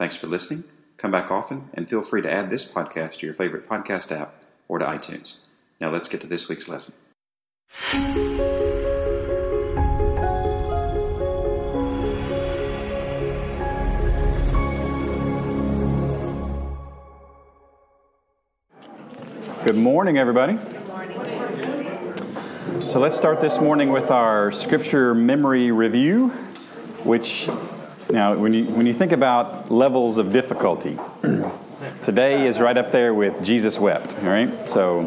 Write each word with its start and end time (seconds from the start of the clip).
Thanks 0.00 0.16
for 0.16 0.28
listening. 0.28 0.64
Come 0.96 1.10
back 1.10 1.30
often 1.30 1.68
and 1.74 1.86
feel 1.86 2.00
free 2.00 2.22
to 2.22 2.32
add 2.32 2.48
this 2.48 2.64
podcast 2.64 3.18
to 3.18 3.26
your 3.26 3.34
favorite 3.34 3.68
podcast 3.68 4.10
app 4.10 4.32
or 4.66 4.78
to 4.78 4.84
iTunes. 4.86 5.34
Now 5.78 5.90
let's 5.90 6.08
get 6.08 6.22
to 6.22 6.26
this 6.26 6.48
week's 6.48 6.68
lesson. 6.70 6.94
Good 19.62 19.76
morning, 19.76 20.16
everybody. 20.16 20.58
So 22.80 23.00
let's 23.00 23.18
start 23.18 23.42
this 23.42 23.60
morning 23.60 23.90
with 23.90 24.10
our 24.10 24.50
scripture 24.50 25.12
memory 25.12 25.70
review, 25.70 26.30
which 27.04 27.50
now 28.12 28.34
when 28.34 28.52
you 28.52 28.64
when 28.66 28.86
you 28.86 28.92
think 28.92 29.12
about 29.12 29.70
levels 29.70 30.18
of 30.18 30.32
difficulty, 30.32 30.98
today 32.02 32.46
is 32.46 32.60
right 32.60 32.76
up 32.76 32.92
there 32.92 33.14
with 33.14 33.42
Jesus 33.44 33.78
wept. 33.78 34.16
All 34.18 34.28
right, 34.28 34.68
so 34.68 35.06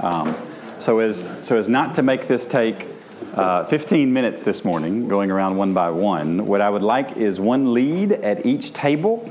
um, 0.00 0.36
so 0.78 0.98
as 0.98 1.24
so 1.40 1.56
as 1.56 1.68
not 1.68 1.94
to 1.96 2.02
make 2.02 2.28
this 2.28 2.46
take 2.46 2.88
uh, 3.34 3.64
15 3.64 4.12
minutes 4.12 4.42
this 4.42 4.64
morning, 4.64 5.08
going 5.08 5.30
around 5.30 5.56
one 5.56 5.72
by 5.72 5.90
one. 5.90 6.46
What 6.46 6.60
I 6.60 6.68
would 6.68 6.82
like 6.82 7.16
is 7.16 7.40
one 7.40 7.72
lead 7.72 8.12
at 8.12 8.44
each 8.44 8.72
table, 8.72 9.30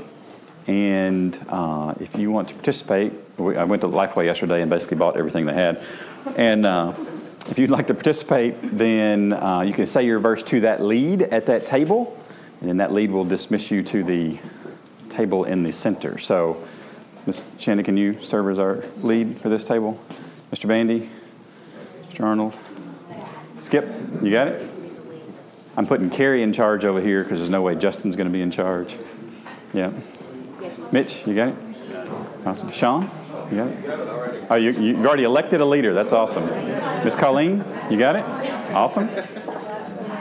and 0.66 1.38
uh, 1.48 1.94
if 2.00 2.16
you 2.16 2.30
want 2.30 2.48
to 2.48 2.54
participate, 2.54 3.12
we, 3.36 3.56
I 3.56 3.64
went 3.64 3.82
to 3.82 3.88
Lifeway 3.88 4.24
yesterday 4.24 4.60
and 4.60 4.70
basically 4.70 4.96
bought 4.96 5.16
everything 5.16 5.46
they 5.46 5.54
had, 5.54 5.82
and. 6.36 6.66
Uh, 6.66 6.94
if 7.48 7.58
you'd 7.58 7.70
like 7.70 7.88
to 7.88 7.94
participate, 7.94 8.54
then 8.62 9.32
uh, 9.32 9.62
you 9.62 9.72
can 9.72 9.84
say 9.84 10.06
your 10.06 10.20
verse 10.20 10.44
to 10.44 10.60
that 10.60 10.80
lead 10.80 11.22
at 11.22 11.46
that 11.46 11.66
table, 11.66 12.16
and 12.62 12.68
then 12.68 12.76
that 12.76 12.92
lead 12.92 13.10
will 13.10 13.24
dismiss 13.24 13.72
you 13.72 13.82
to 13.82 14.04
the 14.04 14.38
table 15.10 15.42
in 15.42 15.64
the 15.64 15.72
center. 15.72 16.16
So, 16.18 16.62
Ms. 17.26 17.42
Shannon, 17.58 17.84
can 17.84 17.96
you 17.96 18.22
serve 18.22 18.48
as 18.48 18.60
our 18.60 18.84
lead 18.98 19.40
for 19.40 19.48
this 19.48 19.64
table? 19.64 20.00
Mr. 20.52 20.68
Bandy, 20.68 21.10
Mr. 22.08 22.22
Arnold, 22.22 22.56
Skip, 23.58 23.84
you 24.22 24.30
got 24.30 24.46
it? 24.46 24.70
I'm 25.76 25.88
putting 25.88 26.08
Carrie 26.08 26.44
in 26.44 26.52
charge 26.52 26.84
over 26.84 27.00
here 27.00 27.24
because 27.24 27.40
there's 27.40 27.50
no 27.50 27.62
way 27.62 27.74
Justin's 27.74 28.14
going 28.14 28.28
to 28.28 28.32
be 28.32 28.42
in 28.42 28.52
charge. 28.52 28.96
Yeah. 29.74 29.90
Mitch, 30.92 31.26
you 31.26 31.34
got 31.34 31.48
it? 31.48 31.54
Awesome. 32.46 32.70
Sean, 32.70 33.10
you 33.50 33.56
got 33.56 33.68
it? 33.68 34.46
Oh, 34.50 34.54
you, 34.54 34.70
you've 34.70 35.04
already 35.04 35.24
elected 35.24 35.60
a 35.60 35.66
leader. 35.66 35.92
That's 35.94 36.12
awesome. 36.12 36.46
Miss 37.02 37.16
Colleen, 37.16 37.64
you 37.90 37.98
got 37.98 38.14
it? 38.14 38.24
Awesome. 38.72 39.08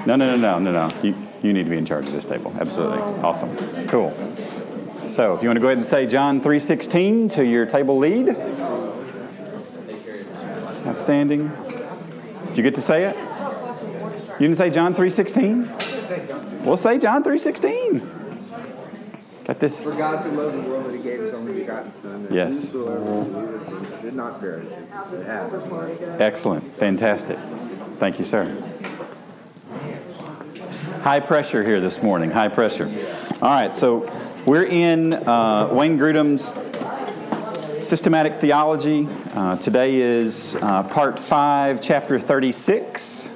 No, 0.08 0.16
no, 0.16 0.36
no, 0.36 0.38
no, 0.38 0.58
no, 0.58 0.72
no. 0.72 1.02
You, 1.04 1.16
you 1.42 1.54
need 1.54 1.64
to 1.64 1.70
be 1.70 1.78
in 1.78 1.86
charge 1.86 2.06
of 2.08 2.14
this 2.14 2.26
table. 2.26 2.54
Absolutely. 2.60 3.00
Awesome. 3.24 3.56
Cool. 3.88 4.14
So 5.08 5.34
if 5.34 5.42
you 5.42 5.50
want 5.50 5.58
to 5.58 5.62
go 5.62 5.68
ahead 5.68 5.78
and 5.78 5.86
say 5.86 6.06
John 6.08 6.40
3.16 6.42 7.32
to 7.34 7.44
your 7.46 7.66
table 7.66 7.98
lead. 7.98 8.30
Outstanding. 10.88 11.52
Did 12.50 12.58
you 12.58 12.64
get 12.64 12.76
to 12.76 12.82
say 12.82 13.06
it? 13.06 13.16
You 14.40 14.48
didn't 14.48 14.58
say 14.58 14.70
John 14.70 14.96
3.16? 14.96 16.64
We'll 16.66 16.78
say 16.78 16.98
John 16.98 17.24
3.16. 17.24 18.02
Got 19.46 19.60
this? 19.60 19.82
For 19.82 19.92
God 19.94 20.24
so 20.24 20.30
loved 20.30 20.56
the 20.56 20.62
world 20.70 20.86
that 20.86 20.94
he 20.96 21.02
gave 21.02 21.20
his 21.20 21.34
only 21.34 21.54
begotten 21.54 21.92
Son, 21.94 22.28
Yes. 22.32 22.70
whosoever 22.70 23.00
believeth 23.00 23.68
in 23.70 23.76
him 23.76 24.02
should 24.02 24.16
not 24.16 24.40
perish, 24.40 24.68
but 24.90 25.26
have 25.26 25.54
everlasting 25.54 26.08
life. 26.10 26.22
Excellent. 26.22 26.76
Fantastic. 26.76 27.38
Thank 28.00 28.20
you, 28.20 28.26
sir. 28.26 28.56
High 31.02 31.20
pressure 31.20 31.64
here 31.64 31.82
this 31.82 32.04
morning. 32.04 32.30
High 32.30 32.50
pressure. 32.50 32.86
All 33.42 33.50
right, 33.50 33.74
so 33.74 34.08
we're 34.46 34.66
in 34.66 35.16
uh, 35.16 35.68
Wayne 35.72 35.98
Grudem's 35.98 36.54
Systematic 37.86 38.40
Theology. 38.40 39.08
Uh, 39.34 39.58
today 39.58 39.96
is 39.96 40.56
uh, 40.62 40.84
part 40.84 41.18
5, 41.18 41.82
chapter 41.82 42.20
36. 42.20 43.32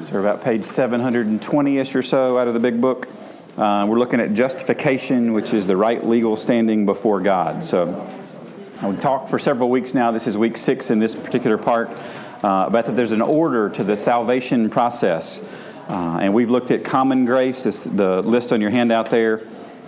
So 0.00 0.18
about 0.18 0.42
page 0.42 0.64
720 0.64 1.78
ish 1.78 1.94
or 1.94 2.02
so 2.02 2.36
out 2.36 2.48
of 2.48 2.54
the 2.54 2.60
big 2.60 2.80
book. 2.80 3.08
Uh, 3.56 3.86
we're 3.88 3.98
looking 3.98 4.18
at 4.18 4.34
justification, 4.34 5.32
which 5.32 5.54
is 5.54 5.68
the 5.68 5.76
right 5.76 6.04
legal 6.04 6.36
standing 6.36 6.84
before 6.84 7.20
God. 7.20 7.64
So 7.64 8.06
We've 8.82 9.00
talked 9.00 9.30
for 9.30 9.38
several 9.38 9.70
weeks 9.70 9.94
now. 9.94 10.10
This 10.10 10.26
is 10.26 10.36
week 10.36 10.58
six 10.58 10.90
in 10.90 10.98
this 10.98 11.14
particular 11.14 11.56
part 11.56 11.88
uh, 12.44 12.66
about 12.68 12.84
that 12.84 12.94
there's 12.94 13.12
an 13.12 13.22
order 13.22 13.70
to 13.70 13.82
the 13.82 13.96
salvation 13.96 14.68
process. 14.68 15.40
Uh, 15.88 16.18
and 16.20 16.34
we've 16.34 16.50
looked 16.50 16.70
at 16.70 16.84
common 16.84 17.24
grace, 17.24 17.64
it's 17.64 17.84
the 17.84 18.20
list 18.22 18.52
on 18.52 18.60
your 18.60 18.70
handout 18.70 19.08
there. 19.10 19.40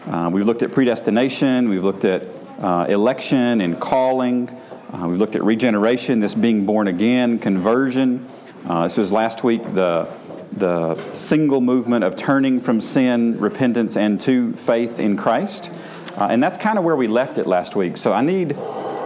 Uh, 0.07 0.31
we've 0.33 0.47
looked 0.47 0.63
at 0.63 0.71
predestination, 0.71 1.69
we've 1.69 1.83
looked 1.83 2.05
at 2.05 2.23
uh, 2.61 2.87
election 2.89 3.61
and 3.61 3.81
calling, 3.81 4.49
uh, 4.93 5.07
we've 5.09 5.19
looked 5.19 5.35
at 5.35 5.43
regeneration, 5.43 6.21
this 6.21 6.35
being 6.35 6.65
born 6.65 6.89
again, 6.89 7.39
conversion. 7.39 8.27
Uh, 8.67 8.85
this 8.85 8.97
was 8.97 9.11
last 9.11 9.43
week 9.43 9.63
the, 9.75 10.09
the 10.53 11.13
single 11.15 11.61
movement 11.61 12.05
of 12.05 12.15
turning 12.17 12.61
from 12.61 12.81
sin, 12.81 13.39
repentance, 13.39 13.97
and 13.97 14.21
to 14.21 14.53
faith 14.55 14.99
in 14.99 15.17
Christ. 15.17 15.71
Uh, 16.17 16.29
and 16.31 16.43
that's 16.43 16.59
kind 16.59 16.79
of 16.79 16.85
where 16.85 16.97
we 16.97 17.07
left 17.07 17.39
it 17.39 17.47
last 17.47 17.77
week. 17.77 17.97
So 17.97 18.13
I 18.13 18.23
need, 18.23 18.57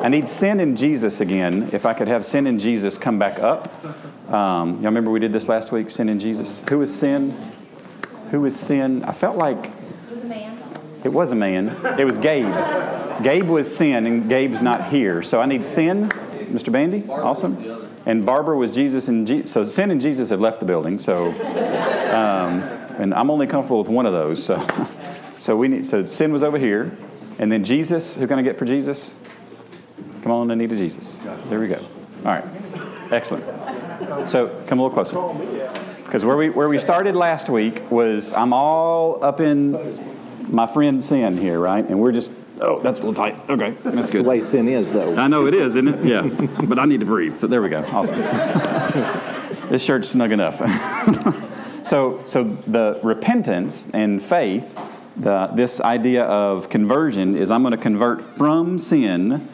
I 0.03 0.09
need 0.09 0.29
sin 0.29 0.59
in 0.61 0.75
Jesus 0.77 1.21
again. 1.21 1.71
If 1.73 1.87
I 1.87 1.95
could 1.95 2.09
have 2.09 2.27
sin 2.27 2.47
in 2.47 2.59
Jesus 2.59 2.99
come 2.99 3.19
back 3.19 3.39
up. 3.39 3.73
Um, 4.33 4.75
y'all 4.77 4.85
remember 4.87 5.11
we 5.11 5.21
did 5.21 5.33
this 5.33 5.49
last 5.49 5.71
week, 5.73 5.91
sin 5.91 6.09
in 6.09 6.19
Jesus? 6.19 6.61
Who 6.69 6.83
is 6.83 6.93
sin? 6.95 7.31
Who 8.31 8.45
is 8.45 8.59
sin? 8.59 9.05
I 9.05 9.13
felt 9.13 9.37
like 9.37 9.67
It 9.67 9.73
was 10.11 10.23
a 10.25 10.27
man. 10.27 10.59
it 11.05 11.13
was 11.13 11.33
a 11.33 11.35
man. 11.37 11.99
It 12.01 12.05
was 12.05 12.19
Gabe. 12.19 12.53
Gabe 13.23 13.45
was 13.49 13.75
sin, 13.75 14.07
and 14.07 14.29
Gabe's 14.29 14.61
not 14.63 14.89
here. 14.91 15.23
So 15.23 15.41
I 15.41 15.47
need 15.47 15.65
sin, 15.65 16.09
Mr. 16.09 16.73
Bandy. 16.73 17.09
Awesome. 17.09 17.89
And 18.05 18.27
Barbara 18.27 18.57
was 18.57 18.73
Jesus 18.73 19.07
and 19.07 19.25
Je- 19.27 19.47
so 19.47 19.65
sin 19.65 19.93
and 19.93 20.01
Jesus 20.01 20.31
have 20.31 20.41
left 20.41 20.59
the 20.59 20.67
building. 20.67 20.99
So, 20.99 21.29
um, 22.13 22.63
and 22.99 23.15
I'm 23.15 23.31
only 23.31 23.47
comfortable 23.47 23.79
with 23.79 23.89
one 23.89 24.07
of 24.07 24.13
those. 24.13 24.45
So, 24.45 24.61
so 25.39 25.55
we 25.57 25.69
need. 25.69 25.87
So 25.87 26.07
sin 26.07 26.33
was 26.33 26.43
over 26.43 26.59
here, 26.59 26.97
and 27.39 27.53
then 27.53 27.63
Jesus. 27.63 28.17
Who 28.17 28.27
can 28.27 28.41
I 28.41 28.43
get 28.43 28.59
for 28.59 28.65
Jesus? 28.65 29.15
Come 30.23 30.31
on, 30.31 30.51
Anita 30.53 30.77
Jesus. 30.77 31.19
There 31.49 31.59
we 31.59 31.67
go. 31.67 31.85
All 32.25 32.33
right. 32.33 32.45
Excellent. 33.11 33.45
So 34.29 34.49
come 34.69 34.79
a 34.79 34.85
little 34.85 34.91
closer. 34.91 35.17
Because 36.05 36.25
where 36.25 36.37
we 36.37 36.51
where 36.51 36.69
we 36.69 36.79
started 36.79 37.17
last 37.17 37.49
week 37.49 37.91
was 37.91 38.33
I'm 38.33 38.53
all 38.53 39.23
up 39.25 39.41
in 39.41 39.73
my 40.49 40.67
friend 40.67 41.03
sin 41.03 41.37
here, 41.37 41.59
right? 41.59 41.85
And 41.85 41.99
we're 41.99 42.13
just 42.13 42.31
oh, 42.61 42.79
that's 42.81 43.01
a 43.01 43.05
little 43.05 43.15
tight. 43.15 43.51
Okay, 43.51 43.71
that's 43.71 44.07
The 44.09 44.13
good. 44.13 44.25
The 44.25 44.29
way 44.29 44.41
sin 44.43 44.69
is, 44.69 44.89
though. 44.93 45.17
I 45.17 45.27
know 45.27 45.47
it 45.47 45.55
is, 45.55 45.75
isn't 45.75 45.89
it? 45.89 46.05
Yeah, 46.05 46.23
but 46.67 46.79
I 46.79 46.85
need 46.85 47.01
to 47.01 47.07
breathe. 47.07 47.37
So 47.37 47.49
there 47.49 47.61
we 47.61 47.69
go. 47.69 47.85
Awesome. 47.85 48.15
this 49.71 49.83
shirt's 49.85 50.09
snug 50.11 50.31
enough. 50.31 50.59
so 51.85 52.23
so 52.27 52.45
the 52.45 53.01
repentance 53.03 53.89
and 53.93 54.23
faith, 54.23 54.79
the 55.17 55.49
this 55.49 55.81
idea 55.81 56.25
of 56.25 56.69
conversion 56.69 57.37
is 57.37 57.51
I'm 57.51 57.63
going 57.63 57.73
to 57.73 57.83
convert 57.83 58.23
from 58.23 58.79
sin 58.79 59.49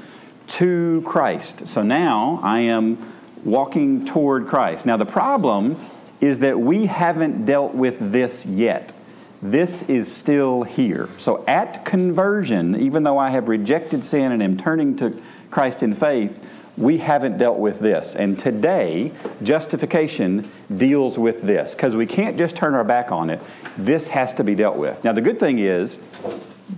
to 0.48 1.02
Christ. 1.02 1.68
So 1.68 1.82
now 1.82 2.40
I 2.42 2.60
am 2.60 3.14
walking 3.44 4.04
toward 4.04 4.46
Christ. 4.46 4.86
Now 4.86 4.96
the 4.96 5.06
problem 5.06 5.76
is 6.20 6.40
that 6.40 6.58
we 6.58 6.86
haven't 6.86 7.46
dealt 7.46 7.74
with 7.74 8.12
this 8.12 8.44
yet. 8.44 8.92
This 9.40 9.84
is 9.84 10.12
still 10.14 10.64
here. 10.64 11.08
So 11.18 11.44
at 11.46 11.84
conversion, 11.84 12.74
even 12.80 13.04
though 13.04 13.18
I 13.18 13.30
have 13.30 13.48
rejected 13.48 14.04
sin 14.04 14.32
and 14.32 14.42
am 14.42 14.58
turning 14.58 14.96
to 14.98 15.20
Christ 15.50 15.82
in 15.82 15.94
faith, 15.94 16.44
we 16.76 16.98
haven't 16.98 17.38
dealt 17.38 17.58
with 17.58 17.80
this. 17.80 18.14
And 18.14 18.38
today, 18.38 19.12
justification 19.42 20.48
deals 20.76 21.18
with 21.18 21.42
this 21.42 21.74
because 21.74 21.96
we 21.96 22.06
can't 22.06 22.36
just 22.38 22.56
turn 22.56 22.74
our 22.74 22.84
back 22.84 23.10
on 23.12 23.30
it. 23.30 23.40
This 23.76 24.08
has 24.08 24.32
to 24.34 24.44
be 24.44 24.54
dealt 24.54 24.76
with. 24.76 25.02
Now, 25.04 25.12
the 25.12 25.20
good 25.20 25.40
thing 25.40 25.58
is, 25.58 25.98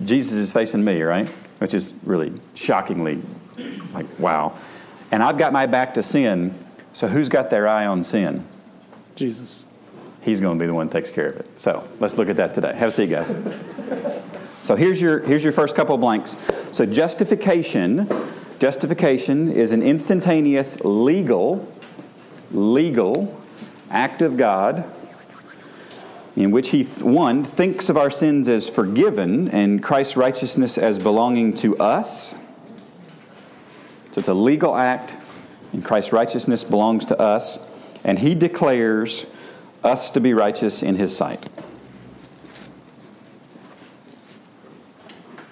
Jesus 0.03 0.33
is 0.33 0.51
facing 0.51 0.83
me, 0.83 1.01
right? 1.01 1.27
Which 1.59 1.73
is 1.73 1.93
really 2.03 2.33
shockingly 2.55 3.21
like, 3.93 4.19
wow. 4.19 4.57
And 5.11 5.21
I've 5.21 5.37
got 5.37 5.53
my 5.53 5.65
back 5.65 5.93
to 5.95 6.03
sin, 6.03 6.53
so 6.93 7.07
who's 7.07 7.29
got 7.29 7.49
their 7.49 7.67
eye 7.67 7.85
on 7.85 8.03
sin? 8.03 8.45
Jesus. 9.15 9.65
He's 10.21 10.39
going 10.39 10.57
to 10.57 10.63
be 10.63 10.67
the 10.67 10.73
one 10.73 10.87
that 10.87 10.93
takes 10.93 11.09
care 11.09 11.27
of 11.27 11.37
it. 11.37 11.59
So 11.59 11.87
let's 11.99 12.17
look 12.17 12.29
at 12.29 12.35
that 12.37 12.53
today. 12.53 12.73
Have 12.75 12.89
a 12.89 12.91
seat, 12.91 13.07
guys. 13.07 13.33
So 14.63 14.75
here's 14.75 15.01
your, 15.01 15.19
here's 15.19 15.43
your 15.43 15.53
first 15.53 15.75
couple 15.75 15.95
of 15.95 16.01
blanks. 16.01 16.37
So 16.71 16.85
justification, 16.85 18.07
justification 18.59 19.51
is 19.51 19.73
an 19.73 19.81
instantaneous 19.81 20.79
legal, 20.81 21.67
legal 22.51 23.41
act 23.89 24.21
of 24.21 24.37
God 24.37 24.85
in 26.35 26.51
which 26.51 26.69
he, 26.69 26.83
one, 26.83 27.43
thinks 27.43 27.89
of 27.89 27.97
our 27.97 28.09
sins 28.09 28.47
as 28.47 28.69
forgiven 28.69 29.49
and 29.49 29.83
Christ's 29.83 30.15
righteousness 30.15 30.77
as 30.77 30.97
belonging 30.97 31.53
to 31.55 31.77
us. 31.77 32.35
So 34.11 34.19
it's 34.19 34.27
a 34.27 34.33
legal 34.33 34.75
act, 34.75 35.15
and 35.71 35.83
Christ's 35.83 36.11
righteousness 36.11 36.65
belongs 36.65 37.05
to 37.05 37.19
us, 37.19 37.59
and 38.03 38.19
he 38.19 38.35
declares 38.35 39.25
us 39.83 40.09
to 40.11 40.19
be 40.19 40.33
righteous 40.33 40.83
in 40.83 40.95
his 40.95 41.15
sight. 41.15 41.47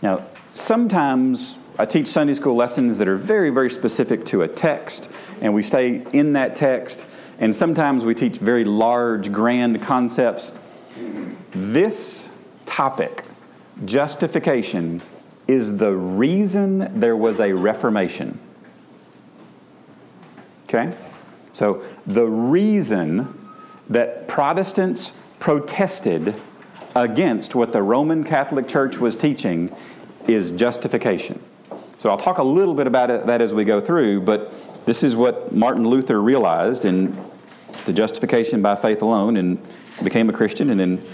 Now, 0.02 0.26
sometimes 0.52 1.58
I 1.78 1.86
teach 1.86 2.08
Sunday 2.08 2.34
school 2.34 2.56
lessons 2.56 2.98
that 2.98 3.08
are 3.08 3.16
very, 3.16 3.50
very 3.50 3.70
specific 3.70 4.26
to 4.26 4.42
a 4.42 4.48
text, 4.48 5.10
and 5.42 5.54
we 5.54 5.64
stay 5.64 6.06
in 6.12 6.34
that 6.34 6.58
text, 6.58 7.06
and 7.40 7.56
sometimes 7.56 8.04
we 8.04 8.14
teach 8.14 8.40
very 8.40 8.66
large, 8.66 9.32
grand 9.32 9.82
concepts. 9.82 10.52
This 11.52 12.28
topic, 12.66 13.24
justification, 13.86 15.02
is 15.48 15.78
the 15.78 15.94
reason 15.94 17.00
there 17.00 17.16
was 17.16 17.40
a 17.40 17.54
Reformation. 17.54 18.38
Okay? 20.70 20.96
So, 21.52 21.84
the 22.06 22.26
reason 22.26 23.36
that 23.90 24.28
Protestants 24.28 25.12
protested 25.40 26.36
against 26.96 27.56
what 27.56 27.72
the 27.72 27.82
Roman 27.82 28.24
Catholic 28.24 28.68
Church 28.68 28.98
was 28.98 29.16
teaching 29.16 29.76
is 30.28 30.52
justification. 30.52 31.42
So 32.00 32.10
I'll 32.10 32.18
talk 32.18 32.38
a 32.38 32.44
little 32.44 32.74
bit 32.74 32.88
about 32.88 33.12
it, 33.12 33.26
that 33.26 33.42
as 33.42 33.54
we 33.54 33.66
go 33.66 33.82
through, 33.82 34.22
but 34.22 34.54
this 34.86 35.04
is 35.04 35.16
what 35.16 35.54
Martin 35.54 35.88
Luther 35.88 36.22
realized 36.22 36.86
in 36.86 37.18
the 37.86 37.94
justification 37.94 38.62
by 38.62 38.76
faith 38.76 39.02
alone 39.02 39.38
and 39.38 39.60
became 40.04 40.30
a 40.30 40.34
Christian 40.34 40.70
and 40.70 40.80
then 40.80 41.06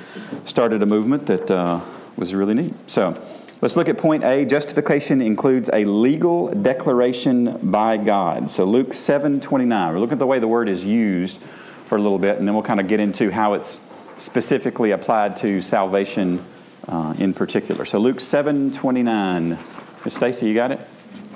started 0.45 0.83
a 0.83 0.85
movement 0.85 1.25
that 1.27 1.49
uh, 1.49 1.79
was 2.17 2.35
really 2.35 2.53
neat. 2.53 2.73
So 2.87 3.19
let's 3.61 3.75
look 3.75 3.89
at 3.89 3.97
point 3.97 4.23
A. 4.23 4.45
Justification 4.45 5.21
includes 5.21 5.69
a 5.71 5.85
legal 5.85 6.51
declaration 6.51 7.57
by 7.71 7.97
God. 7.97 8.51
So 8.51 8.65
Luke 8.65 8.93
7 8.93 9.39
29. 9.39 9.93
We're 9.93 9.99
looking 9.99 10.13
at 10.13 10.19
the 10.19 10.27
way 10.27 10.39
the 10.39 10.47
word 10.47 10.69
is 10.69 10.83
used 10.83 11.39
for 11.85 11.97
a 11.97 12.01
little 12.01 12.19
bit, 12.19 12.37
and 12.37 12.47
then 12.47 12.53
we'll 12.53 12.63
kind 12.63 12.79
of 12.79 12.87
get 12.87 12.99
into 12.99 13.31
how 13.31 13.53
it's 13.53 13.79
specifically 14.17 14.91
applied 14.91 15.35
to 15.37 15.61
salvation 15.61 16.43
uh, 16.87 17.13
in 17.17 17.33
particular. 17.33 17.85
So 17.85 17.99
Luke 17.99 18.19
7 18.19 18.71
29. 18.71 19.57
Miss 20.03 20.13
Stacy, 20.13 20.47
you 20.47 20.53
got 20.53 20.71
it? 20.71 20.79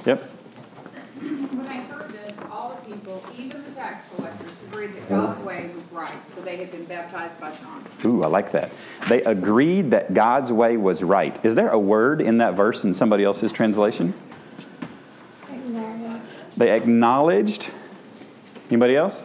Yep. 0.06 0.22
When 0.22 1.66
they 1.66 1.78
heard 1.78 2.12
this, 2.12 2.34
all 2.52 2.76
the 2.76 2.94
people, 2.94 3.26
even 3.38 3.64
the 3.64 3.72
tax 3.72 4.14
collectors, 4.16 4.52
God's 5.10 5.40
way 5.42 5.72
was 5.74 5.79
right, 6.02 6.36
so 6.36 6.42
they 6.42 6.58
had 6.58 6.72
been 6.72 6.86
baptized 6.86 7.40
by 7.40 7.52
John. 7.56 7.86
Ooh, 8.06 8.24
I 8.24 8.28
like 8.28 8.52
that. 8.52 8.72
They 9.08 9.22
agreed 9.24 9.92
that 9.92 10.14
God's 10.14 10.52
way 10.52 10.78
was 10.78 11.04
right. 11.04 11.38
Is 11.46 11.56
there 11.56 11.70
a 11.70 11.80
word 11.80 12.22
in 12.22 12.38
that 12.38 12.56
verse 12.56 12.84
in 12.84 12.94
somebody 12.94 13.24
else's 13.24 13.52
translation? 13.52 14.14
They 16.58 16.72
acknowledged. 16.72 17.70
Anybody 18.70 18.98
else? 18.98 19.24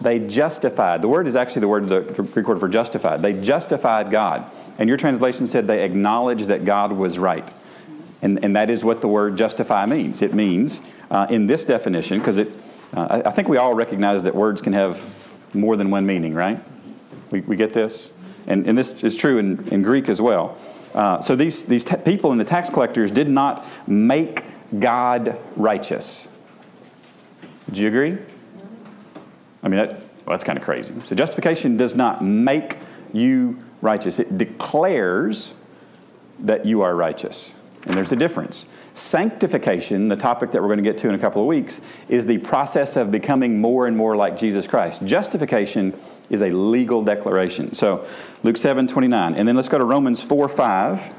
They 0.00 0.18
justified. 0.18 1.02
The 1.02 1.08
word 1.08 1.26
is 1.26 1.36
actually 1.36 1.60
the 1.60 1.68
word, 1.68 1.88
the 1.88 2.00
Greek 2.00 2.48
word 2.48 2.58
for 2.58 2.68
justified. 2.68 3.22
They 3.22 3.34
justified 3.34 4.10
God. 4.10 4.50
And 4.78 4.88
your 4.88 4.98
translation 4.98 5.46
said 5.46 5.66
they 5.66 5.84
acknowledged 5.84 6.46
that 6.46 6.64
God 6.64 6.92
was 6.92 7.18
right. 7.18 7.48
And, 8.22 8.42
and 8.44 8.56
that 8.56 8.68
is 8.68 8.82
what 8.82 9.00
the 9.00 9.08
word 9.08 9.36
justify 9.36 9.86
means. 9.86 10.22
It 10.22 10.34
means, 10.34 10.80
uh, 11.10 11.26
in 11.30 11.46
this 11.46 11.64
definition, 11.64 12.18
because 12.18 12.38
it, 12.38 12.52
uh, 12.94 13.22
I, 13.24 13.28
I 13.28 13.30
think 13.30 13.48
we 13.48 13.56
all 13.56 13.74
recognize 13.74 14.24
that 14.24 14.34
words 14.34 14.60
can 14.60 14.72
have 14.72 14.96
more 15.52 15.76
than 15.76 15.90
one 15.90 16.06
meaning, 16.06 16.34
right? 16.34 16.60
We, 17.30 17.40
we 17.40 17.56
get 17.56 17.72
this? 17.72 18.10
And, 18.46 18.66
and 18.66 18.76
this 18.76 19.02
is 19.04 19.16
true 19.16 19.38
in, 19.38 19.68
in 19.68 19.82
Greek 19.82 20.08
as 20.08 20.20
well. 20.20 20.58
Uh, 20.94 21.20
so 21.20 21.36
these, 21.36 21.62
these 21.62 21.84
people 21.84 22.32
and 22.32 22.40
the 22.40 22.44
tax 22.44 22.68
collectors 22.68 23.10
did 23.10 23.28
not 23.28 23.64
make 23.88 24.44
God 24.78 25.38
righteous. 25.56 26.26
Do 27.70 27.80
you 27.80 27.88
agree? 27.88 28.18
I 29.62 29.68
mean, 29.68 29.78
that, 29.78 29.90
well, 29.90 30.00
that's 30.28 30.44
kind 30.44 30.58
of 30.58 30.64
crazy. 30.64 30.94
So 31.04 31.14
justification 31.14 31.76
does 31.76 31.94
not 31.94 32.24
make 32.24 32.78
you 33.12 33.58
righteous, 33.82 34.18
it 34.18 34.36
declares 34.36 35.54
that 36.38 36.64
you 36.66 36.82
are 36.82 36.94
righteous. 36.94 37.52
And 37.86 37.96
there's 37.96 38.12
a 38.12 38.16
difference. 38.16 38.66
Sanctification, 38.94 40.08
the 40.08 40.16
topic 40.16 40.50
that 40.52 40.60
we're 40.60 40.68
going 40.68 40.82
to 40.82 40.84
get 40.84 40.98
to 40.98 41.08
in 41.08 41.14
a 41.14 41.18
couple 41.18 41.40
of 41.40 41.48
weeks, 41.48 41.80
is 42.08 42.26
the 42.26 42.38
process 42.38 42.96
of 42.96 43.10
becoming 43.10 43.60
more 43.60 43.86
and 43.86 43.96
more 43.96 44.16
like 44.16 44.36
Jesus 44.36 44.66
Christ. 44.66 45.04
Justification 45.04 45.98
is 46.28 46.42
a 46.42 46.50
legal 46.50 47.02
declaration. 47.02 47.72
So, 47.72 48.06
Luke 48.42 48.56
7 48.56 48.88
29. 48.88 49.34
And 49.34 49.46
then 49.46 49.56
let's 49.56 49.68
go 49.68 49.78
to 49.78 49.84
Romans 49.84 50.22
4 50.22 50.48
5. 50.48 51.14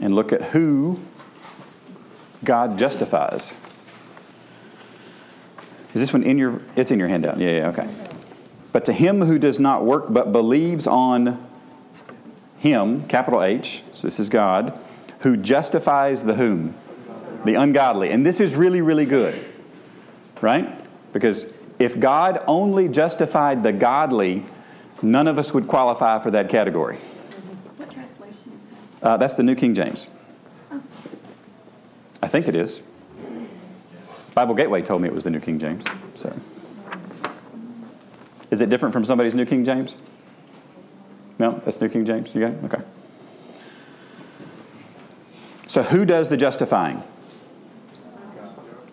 And 0.00 0.14
look 0.14 0.32
at 0.32 0.42
who 0.42 1.00
God 2.42 2.78
justifies. 2.78 3.54
Is 5.94 6.00
this 6.00 6.12
one 6.12 6.24
in 6.24 6.36
your? 6.36 6.60
It's 6.76 6.90
in 6.90 6.98
your 6.98 7.08
handout. 7.08 7.38
Yeah, 7.38 7.50
yeah, 7.52 7.68
okay. 7.68 7.88
But 8.72 8.84
to 8.86 8.92
him 8.92 9.22
who 9.22 9.38
does 9.38 9.60
not 9.60 9.84
work 9.84 10.06
but 10.12 10.32
believes 10.32 10.86
on 10.86 11.48
him, 12.64 13.06
capital 13.08 13.42
H, 13.42 13.82
so 13.92 14.06
this 14.06 14.18
is 14.18 14.30
God, 14.30 14.80
who 15.20 15.36
justifies 15.36 16.24
the 16.24 16.34
whom? 16.34 16.74
The 17.44 17.56
ungodly. 17.56 18.10
And 18.10 18.24
this 18.24 18.40
is 18.40 18.56
really, 18.56 18.80
really 18.80 19.04
good, 19.04 19.44
right? 20.40 20.80
Because 21.12 21.44
if 21.78 22.00
God 22.00 22.42
only 22.46 22.88
justified 22.88 23.62
the 23.62 23.72
godly, 23.72 24.46
none 25.02 25.28
of 25.28 25.38
us 25.38 25.52
would 25.52 25.68
qualify 25.68 26.18
for 26.22 26.30
that 26.30 26.48
category. 26.48 26.96
What 26.96 27.90
translation 27.90 28.52
is 28.54 28.62
that? 29.00 29.06
Uh, 29.06 29.16
that's 29.18 29.36
the 29.36 29.42
New 29.42 29.54
King 29.54 29.74
James. 29.74 30.06
I 32.22 32.28
think 32.28 32.48
it 32.48 32.56
is. 32.56 32.80
Bible 34.34 34.54
Gateway 34.54 34.80
told 34.80 35.02
me 35.02 35.08
it 35.08 35.14
was 35.14 35.24
the 35.24 35.30
New 35.30 35.40
King 35.40 35.58
James. 35.58 35.84
So, 36.14 36.34
is 38.50 38.62
it 38.62 38.70
different 38.70 38.94
from 38.94 39.04
somebody's 39.04 39.34
New 39.34 39.44
King 39.44 39.66
James? 39.66 39.98
No, 41.38 41.60
that's 41.64 41.80
New 41.80 41.88
King 41.88 42.04
James. 42.04 42.34
You 42.34 42.40
got 42.40 42.52
it? 42.52 42.64
Okay. 42.64 42.84
So, 45.66 45.82
who 45.82 46.04
does 46.04 46.28
the 46.28 46.36
justifying? 46.36 47.02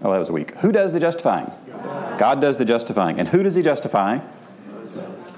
Oh, 0.04 0.12
that 0.12 0.18
was 0.18 0.32
weak. 0.32 0.56
Who 0.58 0.72
does 0.72 0.92
the 0.92 1.00
justifying? 1.00 1.52
God 2.18 2.42
does 2.42 2.58
the 2.58 2.66
justifying. 2.66 3.20
And 3.20 3.28
who 3.28 3.44
does 3.44 3.56
He 3.56 3.62
justify? 3.62 4.20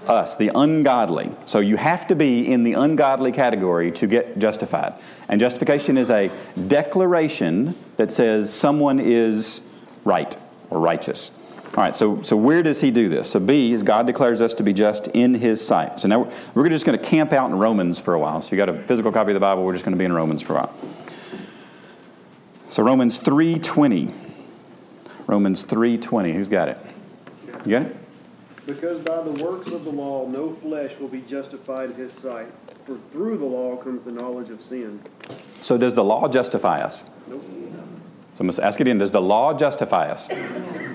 Us, 0.07 0.35
the 0.35 0.51
ungodly. 0.53 1.31
So 1.45 1.59
you 1.59 1.77
have 1.77 2.07
to 2.07 2.15
be 2.15 2.51
in 2.51 2.63
the 2.63 2.73
ungodly 2.73 3.31
category 3.31 3.89
to 3.93 4.05
get 4.05 4.37
justified. 4.37 4.93
And 5.29 5.39
justification 5.39 5.97
is 5.97 6.09
a 6.09 6.29
declaration 6.67 7.73
that 7.95 8.11
says 8.11 8.53
someone 8.53 8.99
is 8.99 9.61
right 10.03 10.35
or 10.69 10.79
righteous. 10.81 11.31
All 11.75 11.83
right, 11.83 11.95
so, 11.95 12.21
so 12.21 12.37
where 12.37 12.61
does 12.61 12.81
he 12.81 12.91
do 12.91 13.09
this? 13.09 13.31
So 13.31 13.39
B 13.39 13.73
is 13.73 13.81
God 13.81 14.05
declares 14.05 14.41
us 14.41 14.53
to 14.55 14.63
be 14.63 14.73
just 14.73 15.07
in 15.07 15.33
his 15.33 15.65
sight. 15.65 15.99
So 15.99 16.07
now 16.07 16.19
we're, 16.19 16.31
we're 16.53 16.69
just 16.69 16.85
going 16.85 16.99
to 16.99 17.03
camp 17.03 17.33
out 17.33 17.49
in 17.49 17.57
Romans 17.57 17.97
for 17.97 18.13
a 18.13 18.19
while. 18.19 18.43
So 18.43 18.51
you 18.51 18.57
got 18.57 18.69
a 18.69 18.83
physical 18.83 19.11
copy 19.11 19.31
of 19.31 19.33
the 19.33 19.39
Bible, 19.39 19.63
we're 19.63 19.73
just 19.73 19.83
going 19.83 19.95
to 19.95 19.97
be 19.97 20.05
in 20.05 20.13
Romans 20.13 20.43
for 20.43 20.53
a 20.53 20.55
while. 20.57 20.75
So 22.69 22.83
Romans 22.83 23.19
3.20. 23.19 24.13
Romans 25.25 25.65
3.20. 25.65 26.33
Who's 26.33 26.47
got 26.47 26.69
it? 26.69 26.77
You 27.65 27.71
got 27.71 27.81
it? 27.83 27.95
Because 28.67 28.99
by 28.99 29.23
the 29.23 29.43
works 29.43 29.67
of 29.67 29.83
the 29.83 29.89
law 29.89 30.27
no 30.27 30.53
flesh 30.53 30.95
will 30.99 31.07
be 31.07 31.21
justified 31.21 31.89
in 31.89 31.95
his 31.95 32.13
sight, 32.13 32.47
for 32.85 32.97
through 33.11 33.39
the 33.39 33.45
law 33.45 33.77
comes 33.77 34.03
the 34.03 34.11
knowledge 34.11 34.51
of 34.51 34.61
sin. 34.61 35.01
So 35.61 35.77
does 35.77 35.95
the 35.95 36.03
law 36.03 36.27
justify 36.27 36.81
us? 36.81 37.03
Nope. 37.27 37.43
So 38.35 38.43
I 38.43 38.45
must 38.45 38.59
ask 38.59 38.79
it 38.79 38.87
again. 38.87 38.97
Does 38.97 39.11
the 39.11 39.21
law 39.21 39.53
justify 39.53 40.09
us? 40.09 40.29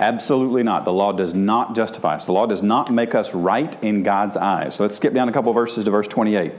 Absolutely 0.01 0.63
not. 0.63 0.85
The 0.85 0.93
law 0.93 1.13
does 1.13 1.35
not 1.35 1.75
justify 1.75 2.17
us. 2.17 2.27
The 2.27 2.33
law 2.33 2.47
does 2.47 2.63
not 2.63 2.91
make 2.91 3.15
us 3.15 3.33
right 3.35 3.77
in 3.83 4.03
God's 4.03 4.37
eyes. 4.37 4.75
So 4.77 4.85
let's 4.85 4.97
skip 4.97 5.15
down 5.15 5.29
a 5.29 5.33
couple 5.33 5.53
verses 5.53 5.85
to 5.85 5.91
verse 5.91 6.09
28. 6.09 6.53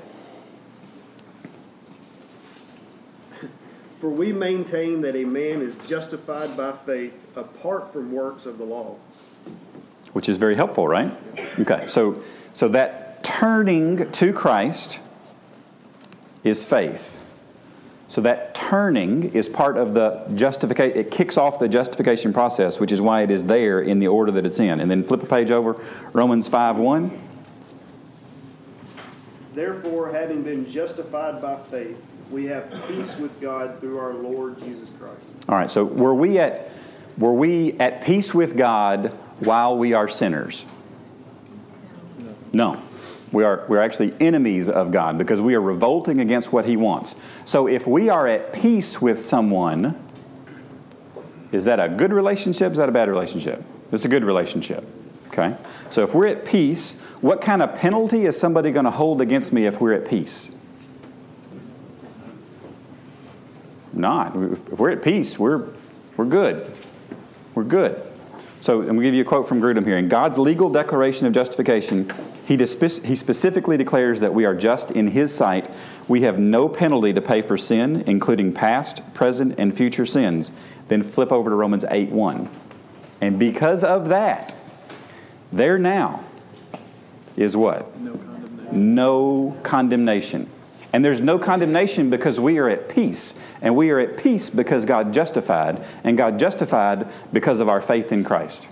For 4.00 4.10
we 4.10 4.32
maintain 4.32 5.02
that 5.02 5.16
a 5.18 5.26
man 5.26 5.62
is 5.62 5.78
justified 5.88 6.56
by 6.56 6.72
faith 6.72 7.14
apart 7.36 7.92
from 7.92 8.14
works 8.14 8.46
of 8.46 8.58
the 8.58 8.64
law. 8.64 8.96
which 10.14 10.30
is 10.30 10.38
very 10.38 10.56
helpful, 10.56 10.88
right? 10.88 11.12
Okay, 11.60 11.86
so 11.88 12.22
so 12.54 12.68
that 12.70 13.24
turning 13.24 14.12
to 14.12 14.34
Christ 14.34 15.00
is 16.44 16.66
faith. 16.66 17.19
So 18.10 18.22
that 18.22 18.56
turning 18.56 19.32
is 19.34 19.48
part 19.48 19.78
of 19.78 19.94
the 19.94 20.26
justification. 20.34 20.98
It 20.98 21.12
kicks 21.12 21.38
off 21.38 21.60
the 21.60 21.70
justification 21.70 22.34
process, 22.34 22.80
which 22.80 22.92
is 22.92 23.00
why 23.00 23.22
it 23.22 23.30
is 23.30 23.44
there 23.44 23.82
in 23.82 24.00
the 24.00 24.08
order 24.08 24.32
that 24.32 24.48
it's 24.48 24.60
in. 24.60 24.80
And 24.80 24.90
then 24.90 25.04
flip 25.04 25.22
a 25.22 25.28
page 25.28 25.52
over, 25.52 25.80
Romans 26.12 26.48
five 26.48 26.78
one. 26.78 27.12
Therefore, 29.54 30.12
having 30.12 30.42
been 30.42 30.70
justified 30.70 31.40
by 31.40 31.58
faith, 31.70 32.02
we 32.32 32.46
have 32.46 32.72
peace 32.88 33.16
with 33.18 33.40
God 33.40 33.80
through 33.80 34.00
our 34.00 34.14
Lord 34.14 34.60
Jesus 34.60 34.90
Christ. 35.00 35.22
All 35.48 35.56
right, 35.56 35.70
so 35.70 35.84
were 35.84 36.16
we 36.16 36.40
at 36.40 36.72
were 37.18 37.34
we 37.34 37.74
at 37.74 38.04
peace 38.04 38.34
with 38.34 38.58
God 38.58 39.08
while 39.40 39.78
we 39.78 39.94
are 39.94 40.08
sinners? 40.08 40.66
No. 42.54 42.82
We 43.32 43.44
are 43.44 43.64
we're 43.68 43.80
actually 43.80 44.14
enemies 44.20 44.70
of 44.70 44.92
God 44.92 45.18
because 45.18 45.40
we 45.40 45.56
are 45.56 45.62
revolting 45.62 46.20
against 46.20 46.52
what 46.52 46.66
he 46.66 46.76
wants. 46.78 47.16
So 47.46 47.68
if 47.68 47.86
we 47.86 48.10
are 48.10 48.28
at 48.28 48.54
peace 48.54 49.02
with 49.02 49.24
someone, 49.24 50.04
is 51.52 51.66
that 51.66 51.80
a 51.80 51.90
good 51.90 52.12
relationship? 52.12 52.72
Is 52.72 52.78
that 52.78 52.90
a 52.90 52.92
bad 52.92 53.10
relationship? 53.10 53.64
It's 53.92 54.06
a 54.06 54.10
good 54.10 54.24
relationship. 54.24 54.84
Okay? 55.28 55.56
So 55.90 56.04
if 56.04 56.14
we're 56.14 56.28
at 56.28 56.46
peace, 56.46 56.94
what 57.22 57.42
kind 57.42 57.62
of 57.62 57.76
penalty 57.76 58.26
is 58.26 58.40
somebody 58.40 58.72
going 58.72 58.86
to 58.86 58.92
hold 58.92 59.22
against 59.22 59.54
me 59.54 59.66
if 59.66 59.80
we're 59.80 59.94
at 59.94 60.08
peace? 60.08 60.52
Not. 63.94 64.36
If 64.36 64.80
we're 64.80 64.92
at 64.92 65.04
peace, 65.04 65.38
we're, 65.38 65.70
we're 66.18 66.26
good. 66.26 66.72
We're 67.56 67.64
good. 67.64 68.02
So 68.70 68.82
I'm 68.82 68.86
going 68.86 68.98
to 68.98 69.04
give 69.06 69.16
you 69.16 69.24
a 69.24 69.26
quote 69.26 69.48
from 69.48 69.60
Grudem 69.60 69.84
here. 69.84 69.98
In 69.98 70.10
God's 70.10 70.38
legal 70.38 70.70
declaration 70.70 71.26
of 71.26 71.34
justification, 71.34 72.08
he, 72.46 72.56
he 72.56 73.16
specifically 73.16 73.78
declares 73.78 74.20
that 74.20 74.32
we 74.32 74.46
are 74.46 74.54
just 74.54 74.92
in 74.92 75.08
His 75.08 75.34
sight. 75.34 75.68
We 76.08 76.22
have 76.22 76.38
no 76.38 76.70
penalty 76.70 77.12
to 77.14 77.20
pay 77.20 77.42
for 77.42 77.58
sin, 77.58 78.04
including 78.06 78.54
past, 78.54 79.02
present, 79.16 79.56
and 79.58 79.76
future 79.76 80.06
sins. 80.06 80.52
Then 80.88 81.02
flip 81.02 81.32
over 81.32 81.50
to 81.50 81.56
Romans 81.56 81.84
8 81.90 82.12
1. 82.12 82.48
And 83.22 83.40
because 83.40 83.84
of 83.84 84.10
that, 84.10 84.54
there 85.52 85.80
now 85.80 86.24
is 87.36 87.58
what? 87.58 88.00
No 88.00 88.18
condemnation. 88.18 88.94
No 88.94 89.58
condemnation. 89.64 90.50
And 90.92 91.06
there's 91.06 91.22
no 91.22 91.38
condemnation 91.38 92.10
because 92.10 92.40
we 92.40 92.58
are 92.58 92.68
at 92.68 92.90
peace. 92.90 93.36
And 93.62 93.76
we 93.76 93.92
are 93.92 94.00
at 94.00 94.18
peace 94.18 94.50
because 94.50 94.86
God 94.86 95.14
justified, 95.14 95.86
and 96.04 96.18
God 96.18 96.40
justified 96.40 97.08
because 97.32 97.60
of 97.60 97.70
our 97.70 97.82
faith 97.82 98.12
in 98.12 98.24
Christ. 98.24 98.66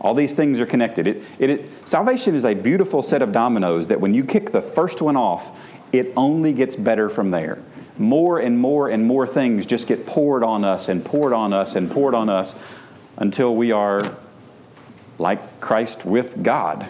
All 0.00 0.14
these 0.14 0.32
things 0.32 0.60
are 0.60 0.66
connected. 0.66 1.06
It, 1.06 1.22
it, 1.38 1.50
it, 1.50 1.88
salvation 1.88 2.34
is 2.34 2.44
a 2.44 2.54
beautiful 2.54 3.02
set 3.02 3.22
of 3.22 3.32
dominoes 3.32 3.86
that 3.86 4.00
when 4.00 4.14
you 4.14 4.24
kick 4.24 4.50
the 4.50 4.60
first 4.60 5.00
one 5.00 5.16
off, 5.16 5.58
it 5.92 6.12
only 6.16 6.52
gets 6.52 6.74
better 6.76 7.08
from 7.08 7.30
there. 7.30 7.62
More 7.98 8.40
and 8.40 8.58
more 8.58 8.88
and 8.88 9.06
more 9.06 9.26
things 9.26 9.64
just 9.64 9.86
get 9.86 10.06
poured 10.06 10.42
on 10.42 10.64
us 10.64 10.88
and 10.88 11.04
poured 11.04 11.32
on 11.32 11.52
us 11.52 11.76
and 11.76 11.90
poured 11.90 12.14
on 12.14 12.28
us 12.28 12.54
until 13.16 13.54
we 13.54 13.70
are 13.70 14.16
like 15.18 15.60
Christ 15.60 16.04
with 16.04 16.42
God. 16.42 16.88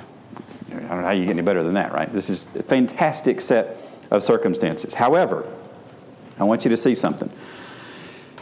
I 0.71 0.75
don't 0.75 0.89
know 0.89 1.03
how 1.03 1.11
you 1.11 1.25
get 1.25 1.33
any 1.33 1.43
better 1.43 1.63
than 1.63 1.75
that, 1.75 1.93
right? 1.93 2.11
This 2.11 2.31
is 2.31 2.47
a 2.57 2.63
fantastic 2.63 3.41
set 3.41 3.77
of 4.13 4.23
circumstances. 4.23 4.95
However, 4.95 5.51
I 6.39 6.45
want 6.45 6.65
you 6.65 6.69
to 6.69 6.77
see 6.77 6.95
something. 6.95 7.33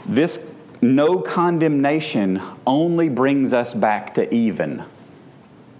This 0.04 0.50
no 0.82 1.20
condemnation 1.20 2.42
only 2.66 3.08
brings 3.08 3.52
us 3.52 3.72
back 3.72 4.14
to 4.14 4.34
even. 4.34 4.84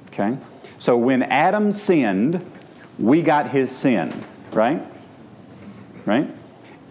Okay? 0.09 0.39
So 0.79 0.97
when 0.97 1.23
Adam 1.25 1.73
sinned, 1.73 2.49
we 2.99 3.23
got 3.23 3.51
his 3.51 3.75
sin, 3.77 4.25
right? 4.53 4.83
Right? 6.07 6.29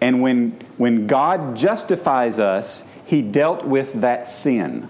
And 0.02 0.22
when, 0.22 0.52
when 0.78 1.08
God 1.08 1.56
justifies 1.56 2.38
us, 2.40 2.84
he 3.06 3.22
dealt 3.22 3.64
with 3.64 4.02
that 4.02 4.28
sin. 4.28 4.90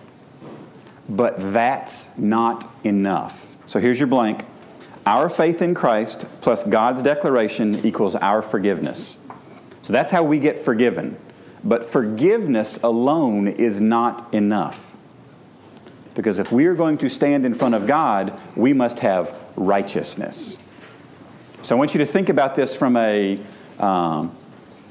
But 1.07 1.35
that's 1.53 2.07
not 2.17 2.69
enough. 2.83 3.57
So 3.65 3.79
here's 3.79 3.99
your 3.99 4.07
blank. 4.07 4.45
Our 5.09 5.27
faith 5.27 5.63
in 5.63 5.73
Christ 5.73 6.25
plus 6.39 6.63
God's 6.63 7.01
declaration 7.01 7.83
equals 7.83 8.13
our 8.13 8.43
forgiveness. 8.43 9.17
So 9.81 9.91
that's 9.91 10.11
how 10.11 10.21
we 10.21 10.37
get 10.37 10.59
forgiven. 10.59 11.17
But 11.63 11.83
forgiveness 11.83 12.77
alone 12.83 13.47
is 13.47 13.81
not 13.81 14.31
enough. 14.35 14.95
Because 16.13 16.37
if 16.37 16.51
we 16.51 16.67
are 16.67 16.75
going 16.75 16.99
to 16.99 17.09
stand 17.09 17.43
in 17.43 17.55
front 17.55 17.73
of 17.73 17.87
God, 17.87 18.39
we 18.55 18.71
must 18.71 18.99
have 18.99 19.35
righteousness. 19.55 20.57
So 21.63 21.75
I 21.75 21.79
want 21.79 21.95
you 21.95 21.97
to 21.97 22.05
think 22.05 22.29
about 22.29 22.53
this 22.53 22.75
from 22.75 22.95
a, 22.95 23.39
um, 23.79 24.37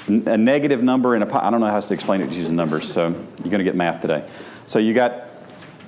a 0.09 0.37
negative 0.37 0.83
number 0.83 1.15
and 1.15 1.23
a, 1.23 1.45
I 1.45 1.49
don't 1.49 1.61
know 1.61 1.67
how 1.67 1.79
to 1.79 1.95
explain 1.95 2.23
it 2.23 2.33
using 2.33 2.57
numbers, 2.57 2.93
so 2.93 3.05
you're 3.05 3.51
going 3.53 3.59
to 3.59 3.65
get 3.65 3.77
math 3.77 4.01
today. 4.01 4.29
So 4.67 4.81
you 4.81 4.95
got, 4.95 5.27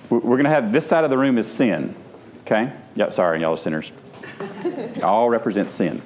we're 0.09 0.21
going 0.21 0.45
to 0.45 0.51
have 0.51 0.73
this 0.73 0.87
side 0.87 1.03
of 1.03 1.11
the 1.11 1.19
room 1.19 1.37
is 1.37 1.51
sin. 1.51 1.97
Okay? 2.43 2.73
Yep, 2.95 3.13
sorry, 3.13 3.41
y'all 3.41 3.55
are 3.55 3.57
sinners. 3.57 3.91
All 5.03 5.29
represent 5.29 5.71
sin. 5.71 6.03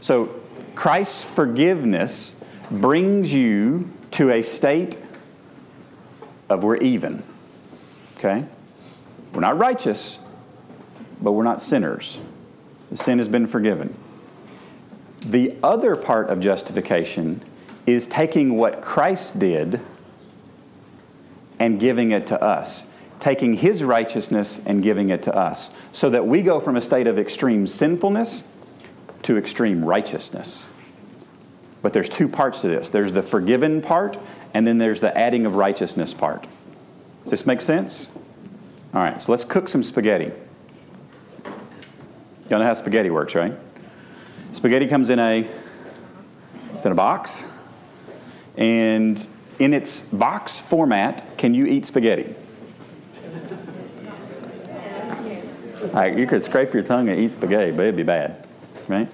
So 0.00 0.40
Christ's 0.74 1.22
forgiveness 1.24 2.34
brings 2.70 3.32
you 3.32 3.90
to 4.12 4.30
a 4.30 4.42
state 4.42 4.96
of 6.48 6.64
we're 6.64 6.76
even. 6.76 7.22
Okay? 8.18 8.44
We're 9.32 9.40
not 9.40 9.58
righteous, 9.58 10.18
but 11.20 11.32
we're 11.32 11.44
not 11.44 11.62
sinners. 11.62 12.18
The 12.90 12.96
sin 12.96 13.18
has 13.18 13.28
been 13.28 13.46
forgiven. 13.46 13.94
The 15.20 15.56
other 15.62 15.96
part 15.96 16.30
of 16.30 16.40
justification 16.40 17.42
is 17.86 18.06
taking 18.06 18.56
what 18.56 18.82
Christ 18.82 19.38
did 19.38 19.80
and 21.58 21.78
giving 21.78 22.10
it 22.10 22.26
to 22.28 22.42
us 22.42 22.86
taking 23.20 23.54
his 23.54 23.84
righteousness 23.84 24.60
and 24.64 24.82
giving 24.82 25.10
it 25.10 25.22
to 25.24 25.34
us, 25.34 25.70
so 25.92 26.10
that 26.10 26.26
we 26.26 26.42
go 26.42 26.58
from 26.60 26.76
a 26.76 26.82
state 26.82 27.06
of 27.06 27.18
extreme 27.18 27.66
sinfulness 27.66 28.44
to 29.22 29.36
extreme 29.36 29.84
righteousness. 29.84 30.70
But 31.82 31.92
there's 31.92 32.08
two 32.08 32.28
parts 32.28 32.60
to 32.60 32.68
this 32.68 32.90
there's 32.90 33.12
the 33.12 33.22
forgiven 33.22 33.82
part, 33.82 34.18
and 34.54 34.66
then 34.66 34.78
there's 34.78 35.00
the 35.00 35.16
adding 35.16 35.46
of 35.46 35.56
righteousness 35.56 36.14
part. 36.14 36.46
Does 37.24 37.30
this 37.30 37.46
make 37.46 37.60
sense? 37.60 38.08
All 38.92 39.00
right, 39.00 39.20
so 39.22 39.30
let's 39.30 39.44
cook 39.44 39.68
some 39.68 39.82
spaghetti. 39.82 40.32
Y'all 42.48 42.58
know 42.58 42.64
how 42.64 42.74
spaghetti 42.74 43.10
works, 43.10 43.34
right? 43.34 43.54
Spaghetti 44.52 44.88
comes 44.88 45.10
in 45.10 45.18
a 45.18 45.46
it's 46.72 46.84
in 46.84 46.92
a 46.92 46.96
box, 46.96 47.44
and 48.56 49.24
in 49.58 49.74
its 49.74 50.00
box 50.00 50.58
format, 50.58 51.36
can 51.36 51.52
you 51.52 51.66
eat 51.66 51.84
spaghetti? 51.84 52.34
Like 55.92 56.16
you 56.16 56.26
could 56.26 56.44
scrape 56.44 56.72
your 56.72 56.82
tongue 56.82 57.08
and 57.08 57.18
eat 57.18 57.30
spaghetti, 57.30 57.70
but 57.70 57.82
it'd 57.82 57.96
be 57.96 58.02
bad, 58.02 58.46
right? 58.88 59.08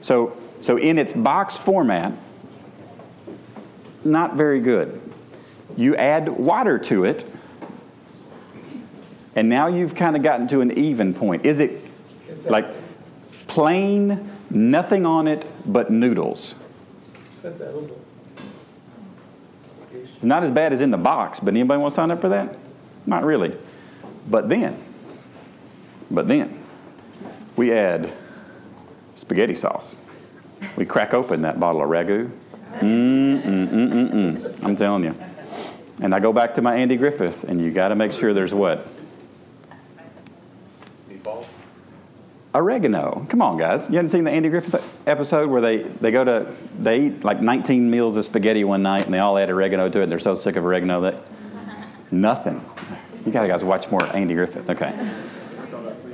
So, 0.00 0.36
so 0.60 0.76
in 0.76 0.98
its 0.98 1.12
box 1.12 1.56
format, 1.56 2.12
not 4.04 4.34
very 4.36 4.60
good. 4.60 5.00
You 5.76 5.96
add 5.96 6.28
water 6.28 6.78
to 6.78 7.04
it, 7.04 7.24
and 9.34 9.48
now 9.48 9.66
you've 9.68 9.94
kind 9.94 10.16
of 10.16 10.22
gotten 10.22 10.46
to 10.48 10.60
an 10.60 10.76
even 10.76 11.14
point. 11.14 11.46
Is 11.46 11.60
it 11.60 11.82
like 12.48 12.66
plain, 13.46 14.30
nothing 14.50 15.06
on 15.06 15.28
it 15.28 15.44
but 15.66 15.90
noodles? 15.90 16.54
That's 17.42 17.60
edible. 17.60 18.00
It's 19.92 20.24
not 20.24 20.42
as 20.42 20.50
bad 20.50 20.72
as 20.72 20.80
in 20.80 20.90
the 20.90 20.98
box, 20.98 21.40
but 21.40 21.54
anybody 21.54 21.80
want 21.80 21.92
to 21.92 21.94
sign 21.94 22.10
up 22.10 22.20
for 22.20 22.28
that? 22.28 22.56
Not 23.06 23.24
really. 23.24 23.56
But 24.28 24.48
then, 24.48 24.82
but 26.10 26.28
then, 26.28 26.62
we 27.56 27.72
add 27.72 28.12
spaghetti 29.16 29.54
sauce. 29.54 29.96
We 30.76 30.84
crack 30.84 31.14
open 31.14 31.42
that 31.42 31.60
bottle 31.60 31.82
of 31.82 31.88
ragu. 31.88 32.32
Mm, 32.78 33.42
mm, 33.42 33.68
mm, 33.68 34.12
mm. 34.12 34.64
I'm 34.64 34.76
telling 34.76 35.04
you. 35.04 35.14
And 36.02 36.14
I 36.14 36.20
go 36.20 36.32
back 36.32 36.54
to 36.54 36.62
my 36.62 36.76
Andy 36.76 36.96
Griffith, 36.96 37.44
and 37.44 37.60
you 37.60 37.70
got 37.70 37.88
to 37.88 37.94
make 37.94 38.12
sure 38.12 38.32
there's 38.32 38.54
what? 38.54 38.86
Oregano. 42.54 43.26
Come 43.28 43.42
on, 43.42 43.56
guys. 43.58 43.88
You 43.88 43.96
haven't 43.96 44.08
seen 44.08 44.24
the 44.24 44.30
Andy 44.30 44.48
Griffith 44.48 44.82
episode 45.06 45.48
where 45.50 45.60
they, 45.60 45.78
they 45.78 46.10
go 46.10 46.24
to, 46.24 46.52
they 46.78 47.06
eat 47.06 47.24
like 47.24 47.40
19 47.40 47.88
meals 47.88 48.16
of 48.16 48.24
spaghetti 48.24 48.64
one 48.64 48.82
night 48.82 49.04
and 49.04 49.14
they 49.14 49.20
all 49.20 49.38
add 49.38 49.50
oregano 49.50 49.88
to 49.88 50.00
it 50.00 50.04
and 50.04 50.12
they're 50.12 50.18
so 50.18 50.34
sick 50.34 50.56
of 50.56 50.64
oregano 50.64 51.02
that 51.02 51.22
nothing. 52.10 52.64
You 53.24 53.30
got 53.30 53.42
to 53.42 53.48
guys 53.48 53.62
watch 53.62 53.88
more 53.90 54.04
Andy 54.16 54.34
Griffith. 54.34 54.68
Okay. 54.68 54.92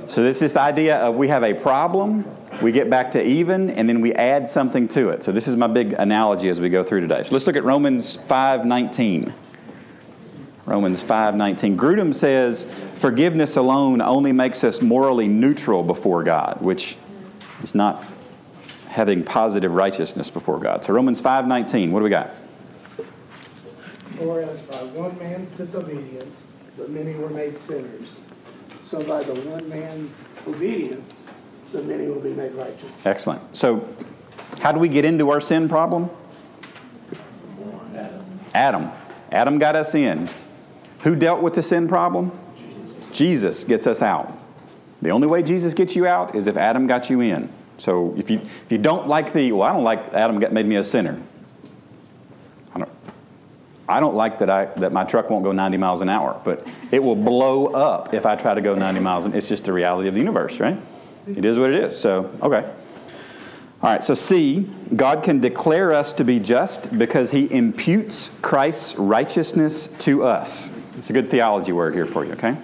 So 0.07 0.23
this 0.23 0.41
is 0.41 0.53
the 0.53 0.61
idea 0.61 0.97
of 0.97 1.15
we 1.15 1.27
have 1.27 1.43
a 1.43 1.53
problem, 1.53 2.25
we 2.61 2.71
get 2.71 2.89
back 2.89 3.11
to 3.11 3.21
even, 3.21 3.69
and 3.71 3.89
then 3.89 3.99
we 3.99 4.13
add 4.13 4.49
something 4.49 4.87
to 4.89 5.09
it. 5.09 5.21
So 5.21 5.33
this 5.33 5.49
is 5.49 5.57
my 5.57 5.67
big 5.67 5.93
analogy 5.93 6.47
as 6.47 6.61
we 6.61 6.69
go 6.69 6.81
through 6.81 7.01
today. 7.01 7.23
So 7.23 7.35
let's 7.35 7.45
look 7.45 7.57
at 7.57 7.65
Romans 7.65 8.17
5:19. 8.27 9.33
Romans 10.65 11.03
5:19. 11.03 11.77
Grudem 11.77 12.15
says 12.15 12.65
forgiveness 12.95 13.57
alone 13.57 14.01
only 14.01 14.31
makes 14.31 14.63
us 14.63 14.81
morally 14.81 15.27
neutral 15.27 15.83
before 15.83 16.23
God, 16.23 16.59
which 16.61 16.95
is 17.61 17.75
not 17.75 18.03
having 18.87 19.23
positive 19.23 19.73
righteousness 19.73 20.29
before 20.29 20.57
God. 20.57 20.85
So 20.85 20.93
Romans 20.93 21.19
5:19, 21.19 21.91
what 21.91 21.99
do 21.99 22.05
we 22.05 22.09
got? 22.09 22.31
For 24.17 24.41
as 24.41 24.61
by 24.61 24.77
one 24.77 25.17
man's 25.19 25.51
disobedience 25.51 26.53
the 26.77 26.87
many 26.87 27.13
were 27.13 27.29
made 27.29 27.59
sinners, 27.59 28.19
so 28.81 29.03
by 29.03 29.23
the 29.23 29.33
one 29.41 29.67
man's 29.69 30.25
obedience 30.47 31.27
the 31.71 31.83
many 31.83 32.07
will 32.07 32.21
be 32.21 32.33
made 32.33 32.53
righteous. 32.53 33.05
Excellent. 33.05 33.55
So, 33.55 33.87
how 34.61 34.71
do 34.71 34.79
we 34.79 34.87
get 34.87 35.05
into 35.05 35.29
our 35.29 35.41
sin 35.41 35.67
problem? 35.67 36.09
Adam. 38.53 38.89
Adam 39.31 39.59
got 39.59 39.75
us 39.75 39.93
in. 39.93 40.29
Who 41.01 41.15
dealt 41.15 41.41
with 41.41 41.53
the 41.53 41.63
sin 41.63 41.87
problem? 41.87 42.31
Jesus 43.11 43.63
gets 43.63 43.85
us 43.85 44.01
out. 44.01 44.37
The 45.01 45.09
only 45.11 45.27
way 45.27 45.43
Jesus 45.43 45.73
gets 45.73 45.95
you 45.95 46.07
out 46.07 46.35
is 46.35 46.47
if 46.47 46.57
Adam 46.57 46.87
got 46.87 47.09
you 47.09 47.21
in. 47.21 47.49
So 47.77 48.15
if 48.17 48.31
you 48.31 48.39
if 48.39 48.71
you 48.71 48.79
don't 48.79 49.07
like 49.07 49.33
the 49.33 49.51
well, 49.51 49.67
I 49.67 49.73
don't 49.73 49.83
like 49.83 50.13
Adam 50.13 50.39
got, 50.39 50.51
made 50.51 50.65
me 50.65 50.77
a 50.77 50.83
sinner. 50.83 51.21
I 53.89 53.99
don't. 53.99 54.15
Like 54.15 54.39
that 54.39 54.49
I 54.49 54.65
that 54.77 54.91
my 54.91 55.03
truck 55.03 55.29
won't 55.29 55.43
go 55.43 55.51
90 55.51 55.77
miles 55.77 56.01
an 56.01 56.09
hour, 56.09 56.39
but 56.43 56.67
it 56.91 57.01
will 57.01 57.15
blow 57.15 57.67
up 57.67 58.13
if 58.13 58.25
I 58.25 58.35
try 58.35 58.53
to 58.53 58.61
go 58.61 58.75
90 58.75 58.99
miles. 58.99 59.25
And 59.25 59.35
it's 59.35 59.47
just 59.47 59.65
the 59.65 59.73
reality 59.73 60.07
of 60.07 60.13
the 60.13 60.19
universe, 60.19 60.59
right? 60.59 60.77
It 61.27 61.45
is 61.45 61.59
what 61.59 61.71
it 61.71 61.83
is. 61.83 61.97
So 61.97 62.31
okay. 62.41 62.69
All 63.79 63.91
right, 63.91 64.03
so 64.03 64.15
C, 64.15 64.67
God 64.95 65.23
can 65.23 65.39
declare 65.39 65.93
us 65.93 66.11
to 66.13 66.23
be 66.23 66.39
just 66.39 66.97
because 66.97 67.29
he 67.29 67.51
imputes 67.53 68.31
Christ's 68.41 68.95
righteousness 68.95 69.85
to 69.99 70.23
us. 70.23 70.67
It's 70.97 71.11
a 71.11 71.13
good 71.13 71.29
theology 71.29 71.71
word 71.73 71.93
here 71.93 72.07
for 72.07 72.25
you, 72.25 72.31
okay? 72.31 72.57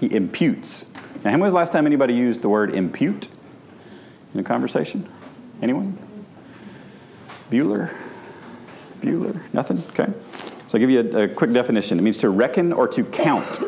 He 0.00 0.10
imputes. 0.10 0.86
Now, 1.22 1.32
when 1.32 1.40
was 1.40 1.52
the 1.52 1.58
last 1.58 1.70
time 1.70 1.84
anybody 1.84 2.14
used 2.14 2.40
the 2.40 2.48
word 2.48 2.74
impute 2.74 3.28
in 4.32 4.40
a 4.40 4.42
conversation? 4.42 5.06
Anyone? 5.60 5.98
Bueller? 7.50 7.94
Bueller? 9.02 9.42
Nothing? 9.52 9.82
Okay. 9.90 10.14
So 10.72 10.78
I'll 10.78 10.80
give 10.80 10.88
you 10.88 11.18
a, 11.18 11.24
a 11.24 11.28
quick 11.28 11.52
definition. 11.52 11.98
It 11.98 12.02
means 12.02 12.16
to 12.16 12.30
reckon 12.30 12.72
or 12.72 12.88
to 12.88 13.04
count. 13.04 13.60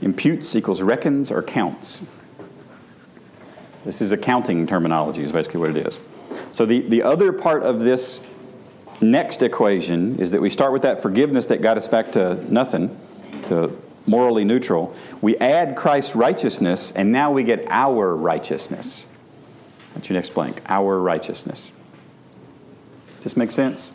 Imputes 0.00 0.56
equals 0.56 0.80
reckons 0.80 1.30
or 1.30 1.42
counts. 1.42 2.00
This 3.84 4.00
is 4.00 4.10
accounting 4.10 4.66
terminology, 4.66 5.22
is 5.22 5.32
basically 5.32 5.60
what 5.60 5.76
it 5.76 5.86
is. 5.86 6.00
So 6.50 6.64
the, 6.64 6.80
the 6.80 7.02
other 7.02 7.30
part 7.30 7.62
of 7.62 7.80
this 7.80 8.22
next 9.02 9.42
equation 9.42 10.18
is 10.18 10.30
that 10.30 10.40
we 10.40 10.48
start 10.48 10.72
with 10.72 10.80
that 10.80 11.02
forgiveness 11.02 11.44
that 11.44 11.60
got 11.60 11.76
us 11.76 11.86
back 11.86 12.10
to 12.12 12.36
nothing, 12.50 12.98
to 13.48 13.70
morally 14.06 14.44
neutral. 14.44 14.96
We 15.20 15.36
add 15.36 15.76
Christ's 15.76 16.16
righteousness, 16.16 16.90
and 16.92 17.12
now 17.12 17.32
we 17.32 17.44
get 17.44 17.66
our 17.68 18.16
righteousness. 18.16 19.04
That's 19.92 20.08
your 20.08 20.14
next 20.14 20.32
blank. 20.32 20.62
Our 20.70 20.98
righteousness. 20.98 21.70
Does 23.16 23.24
this 23.24 23.36
make 23.36 23.50
sense? 23.50 23.90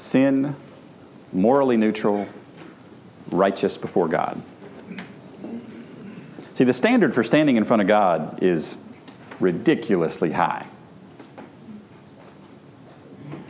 Sin, 0.00 0.56
morally 1.30 1.76
neutral, 1.76 2.26
righteous 3.30 3.76
before 3.76 4.08
God. 4.08 4.42
See, 6.54 6.64
the 6.64 6.72
standard 6.72 7.12
for 7.12 7.22
standing 7.22 7.56
in 7.56 7.64
front 7.64 7.82
of 7.82 7.86
God 7.86 8.42
is 8.42 8.78
ridiculously 9.40 10.32
high. 10.32 10.66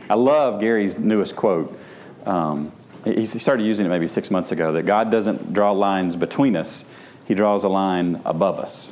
I 0.09 0.15
love 0.15 0.59
Gary's 0.59 0.99
newest 0.99 1.37
quote. 1.37 1.79
Um, 2.25 2.73
he 3.05 3.25
started 3.25 3.63
using 3.63 3.85
it 3.85 3.89
maybe 3.89 4.09
six 4.09 4.29
months 4.29 4.51
ago 4.51 4.73
that 4.73 4.83
God 4.83 5.09
doesn't 5.09 5.53
draw 5.53 5.71
lines 5.71 6.17
between 6.17 6.57
us, 6.57 6.83
He 7.25 7.33
draws 7.33 7.63
a 7.63 7.69
line 7.69 8.21
above 8.25 8.59
us. 8.59 8.91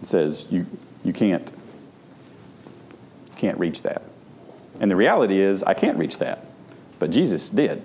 It 0.00 0.06
says, 0.06 0.46
you, 0.50 0.66
you 1.02 1.14
can't, 1.14 1.50
can't 3.36 3.58
reach 3.58 3.80
that. 3.84 4.02
And 4.80 4.90
the 4.90 4.96
reality 4.96 5.40
is, 5.40 5.62
I 5.62 5.72
can't 5.72 5.96
reach 5.96 6.18
that. 6.18 6.44
But 7.00 7.10
Jesus 7.10 7.50
did. 7.50 7.82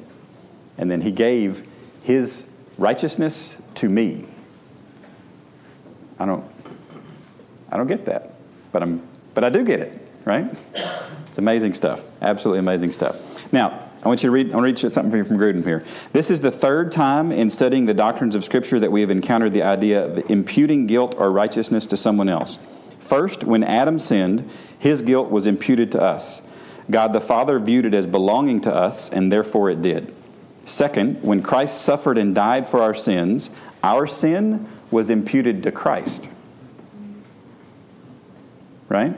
And 0.77 0.91
then 0.91 1.01
He 1.01 1.12
gave 1.12 1.67
His 2.03 2.45
righteousness 2.77 3.57
to 3.75 3.89
me. 3.89 4.27
I 6.19 6.25
don't, 6.25 6.45
I 7.72 7.77
don't 7.77 7.88
get 7.88 8.05
that, 8.05 8.36
but 8.72 8.84
I'm, 8.84 9.01
but 9.34 9.43
I 9.43 9.50
do 9.50 9.65
get 9.65 9.79
it, 9.79 10.07
right? 10.24 10.55
It's 11.27 11.39
amazing 11.39 11.73
stuff. 11.73 12.06
Absolutely 12.21 12.60
amazing 12.60 12.93
stuff. 12.93 13.51
Now, 13.51 13.82
I 14.04 14.08
want 14.08 14.21
you 14.21 14.28
to 14.30 14.32
read. 14.32 14.51
I 14.51 14.56
want 14.56 14.78
to 14.78 14.86
read 14.86 14.93
something 14.93 15.10
for 15.10 15.17
you 15.17 15.23
from 15.23 15.38
Grudem 15.38 15.63
here. 15.63 15.84
This 16.13 16.30
is 16.30 16.39
the 16.39 16.51
third 16.51 16.91
time 16.91 17.32
in 17.32 17.49
studying 17.49 17.88
the 17.88 17.93
doctrines 17.93 18.36
of 18.36 18.45
Scripture 18.45 18.80
that 18.80 18.91
we 18.91 19.01
have 19.01 19.10
encountered 19.10 19.51
the 19.51 19.63
idea 19.63 20.06
of 20.06 20.30
imputing 20.30 20.86
guilt 20.86 21.15
or 21.17 21.32
righteousness 21.32 21.88
to 21.88 21.97
someone 21.97 22.30
else. 22.30 22.60
First, 22.99 23.43
when 23.43 23.63
Adam 23.63 23.97
sinned, 23.97 24.49
his 24.78 25.01
guilt 25.01 25.32
was 25.32 25.47
imputed 25.47 25.91
to 25.93 26.01
us. 26.01 26.41
God 26.89 27.13
the 27.13 27.21
Father 27.21 27.60
viewed 27.60 27.86
it 27.86 27.93
as 27.93 28.06
belonging 28.06 28.62
to 28.62 28.74
us, 28.74 29.10
and 29.10 29.32
therefore 29.32 29.69
it 29.69 29.82
did. 29.82 30.13
Second, 30.65 31.24
when 31.24 31.41
Christ 31.41 31.82
suffered 31.82 32.17
and 32.17 32.34
died 32.34 32.67
for 32.67 32.82
our 32.82 32.93
sins, 32.93 33.50
our 33.84 34.08
sin 34.08 34.67
was 34.91 35.10
imputed 35.10 35.63
to 35.63 35.71
Christ. 35.71 36.28
Right? 38.89 39.15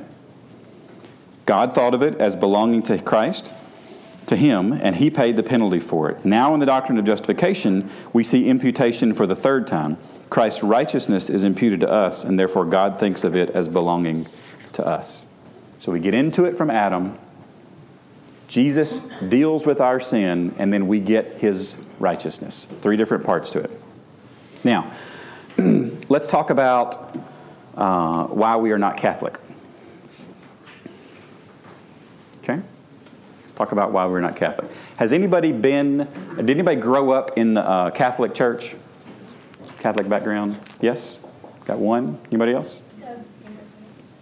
God 1.45 1.73
thought 1.73 1.93
of 1.93 2.01
it 2.01 2.15
as 2.15 2.35
belonging 2.35 2.83
to 2.83 2.99
Christ 2.99 3.53
to 4.27 4.35
him, 4.35 4.73
and 4.73 4.95
he 4.95 5.09
paid 5.09 5.37
the 5.37 5.43
penalty 5.43 5.79
for 5.79 6.09
it. 6.09 6.25
Now, 6.25 6.53
in 6.53 6.59
the 6.59 6.65
doctrine 6.65 6.97
of 6.97 7.05
justification, 7.05 7.89
we 8.11 8.23
see 8.23 8.49
imputation 8.49 9.13
for 9.13 9.25
the 9.25 9.35
third 9.35 9.67
time. 9.67 9.97
Christ's 10.29 10.63
righteousness 10.63 11.29
is 11.29 11.45
imputed 11.45 11.79
to 11.81 11.89
us, 11.89 12.25
and 12.25 12.37
therefore 12.37 12.65
God 12.65 12.99
thinks 12.99 13.23
of 13.23 13.35
it 13.35 13.49
as 13.51 13.69
belonging 13.69 14.27
to 14.73 14.85
us. 14.85 15.23
So 15.79 15.93
we 15.93 16.01
get 16.01 16.13
into 16.13 16.43
it 16.43 16.57
from 16.57 16.69
Adam. 16.69 17.17
Jesus 18.47 19.03
deals 19.27 19.65
with 19.65 19.81
our 19.81 19.99
sin, 19.99 20.55
and 20.57 20.71
then 20.71 20.87
we 20.87 20.99
get 20.99 21.37
his 21.37 21.75
righteousness. 21.99 22.67
Three 22.81 22.95
different 22.95 23.25
parts 23.25 23.51
to 23.51 23.59
it. 23.59 23.71
Now, 24.63 24.91
let's 26.09 26.27
talk 26.27 26.49
about 26.49 27.17
uh, 27.75 28.25
why 28.27 28.55
we 28.55 28.71
are 28.71 28.77
not 28.77 28.97
Catholic. 28.97 29.37
Okay? 32.43 32.61
Let's 33.41 33.51
talk 33.51 33.73
about 33.73 33.91
why 33.91 34.05
we're 34.05 34.21
not 34.21 34.35
Catholic. 34.37 34.71
Has 34.95 35.11
anybody 35.11 35.51
been, 35.51 36.07
did 36.37 36.49
anybody 36.49 36.79
grow 36.79 37.11
up 37.11 37.37
in 37.37 37.53
the 37.53 37.67
uh, 37.67 37.91
Catholic 37.91 38.33
church? 38.33 38.75
Catholic 39.79 40.07
background? 40.07 40.57
Yes? 40.79 41.19
Got 41.65 41.79
one? 41.79 42.17
Anybody 42.31 42.53
else? 42.53 42.79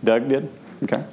Doug 0.03 0.27
did? 0.27 0.51
Okay. 0.83 1.03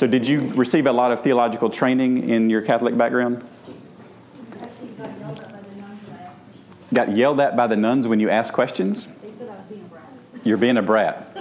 So, 0.00 0.06
did 0.06 0.26
you 0.26 0.50
receive 0.54 0.86
a 0.86 0.92
lot 0.92 1.12
of 1.12 1.20
theological 1.20 1.68
training 1.68 2.26
in 2.30 2.48
your 2.48 2.62
Catholic 2.62 2.96
background? 2.96 3.46
Got 6.94 7.14
yelled 7.14 7.38
at 7.38 7.54
by 7.54 7.66
the 7.66 7.76
nuns 7.76 8.08
when 8.08 8.18
you 8.18 8.30
asked 8.30 8.54
questions? 8.54 9.08
Being 9.08 9.34
a 9.42 9.88
brat. 9.90 10.04
You're 10.42 10.56
being 10.56 10.78
a 10.78 10.82
brat. 10.82 11.36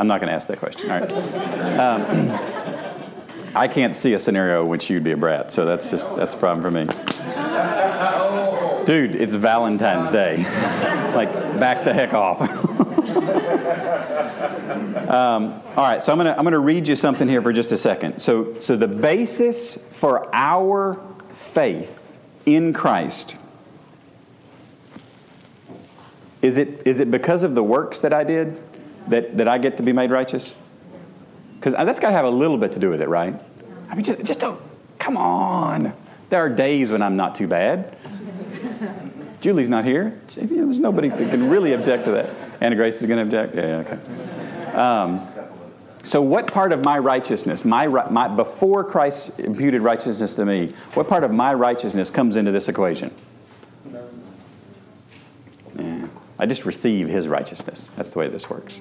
I'm 0.00 0.08
not 0.08 0.20
going 0.20 0.26
to 0.26 0.34
ask 0.34 0.48
that 0.48 0.58
question. 0.58 0.90
All 0.90 0.98
right. 0.98 1.12
Um, 1.78 3.54
I 3.54 3.68
can't 3.68 3.94
see 3.94 4.14
a 4.14 4.18
scenario 4.18 4.62
in 4.62 4.68
which 4.68 4.90
you'd 4.90 5.04
be 5.04 5.12
a 5.12 5.16
brat, 5.16 5.52
so 5.52 5.64
that's 5.64 5.88
just 5.88 6.12
that's 6.16 6.34
a 6.34 6.36
problem 6.36 6.62
for 6.62 6.72
me. 6.72 6.86
Dude, 8.86 9.14
it's 9.14 9.34
Valentine's 9.34 10.10
Day. 10.10 10.38
like, 11.14 11.32
back 11.60 11.84
the 11.84 11.94
heck 11.94 12.12
off. 12.12 12.40
um, 15.10 15.60
all 15.76 15.84
right, 15.84 16.02
so 16.04 16.12
I'm 16.12 16.18
gonna 16.18 16.34
I'm 16.38 16.44
gonna 16.44 16.60
read 16.60 16.86
you 16.86 16.94
something 16.94 17.28
here 17.28 17.42
for 17.42 17.52
just 17.52 17.72
a 17.72 17.76
second. 17.76 18.20
So 18.20 18.54
so 18.60 18.76
the 18.76 18.86
basis 18.86 19.76
for 19.90 20.32
our 20.32 21.00
faith 21.34 22.00
in 22.46 22.72
Christ 22.72 23.34
is 26.42 26.58
it 26.58 26.82
is 26.86 27.00
it 27.00 27.10
because 27.10 27.42
of 27.42 27.56
the 27.56 27.62
works 27.62 27.98
that 27.98 28.12
I 28.12 28.22
did 28.22 28.62
that 29.08 29.36
that 29.36 29.48
I 29.48 29.58
get 29.58 29.76
to 29.78 29.82
be 29.82 29.92
made 29.92 30.12
righteous? 30.12 30.54
Because 31.56 31.74
that's 31.74 32.00
got 32.00 32.10
to 32.10 32.14
have 32.14 32.24
a 32.24 32.30
little 32.30 32.56
bit 32.56 32.72
to 32.72 32.78
do 32.78 32.88
with 32.88 33.02
it, 33.02 33.08
right? 33.08 33.34
I 33.90 33.94
mean, 33.94 34.04
just, 34.04 34.22
just 34.22 34.40
don't, 34.40 34.58
come 34.98 35.16
on. 35.16 35.92
There 36.30 36.40
are 36.40 36.48
days 36.48 36.90
when 36.90 37.02
I'm 37.02 37.16
not 37.16 37.34
too 37.34 37.46
bad. 37.46 37.94
Julie's 39.42 39.68
not 39.68 39.84
here. 39.84 40.18
There's 40.36 40.78
nobody 40.78 41.08
that 41.08 41.30
can 41.30 41.50
really 41.50 41.74
object 41.74 42.04
to 42.04 42.12
that. 42.12 42.30
Anna 42.62 42.76
Grace 42.76 43.02
is 43.02 43.08
going 43.08 43.18
to 43.18 43.22
object? 43.22 43.54
Yeah, 43.56 43.84
okay. 43.86 43.98
Um, 44.80 45.28
so, 46.02 46.22
what 46.22 46.46
part 46.46 46.72
of 46.72 46.82
my 46.82 46.98
righteousness, 46.98 47.64
my, 47.64 47.86
my, 47.86 48.28
before 48.28 48.82
Christ 48.82 49.38
imputed 49.38 49.82
righteousness 49.82 50.34
to 50.36 50.46
me, 50.46 50.72
what 50.94 51.06
part 51.06 51.24
of 51.24 51.30
my 51.30 51.52
righteousness 51.52 52.10
comes 52.10 52.36
into 52.36 52.50
this 52.50 52.68
equation? 52.68 53.14
Yeah. 55.78 56.06
I 56.38 56.46
just 56.46 56.64
receive 56.64 57.08
his 57.08 57.28
righteousness. 57.28 57.90
That's 57.96 58.10
the 58.10 58.18
way 58.18 58.28
this 58.28 58.48
works. 58.48 58.80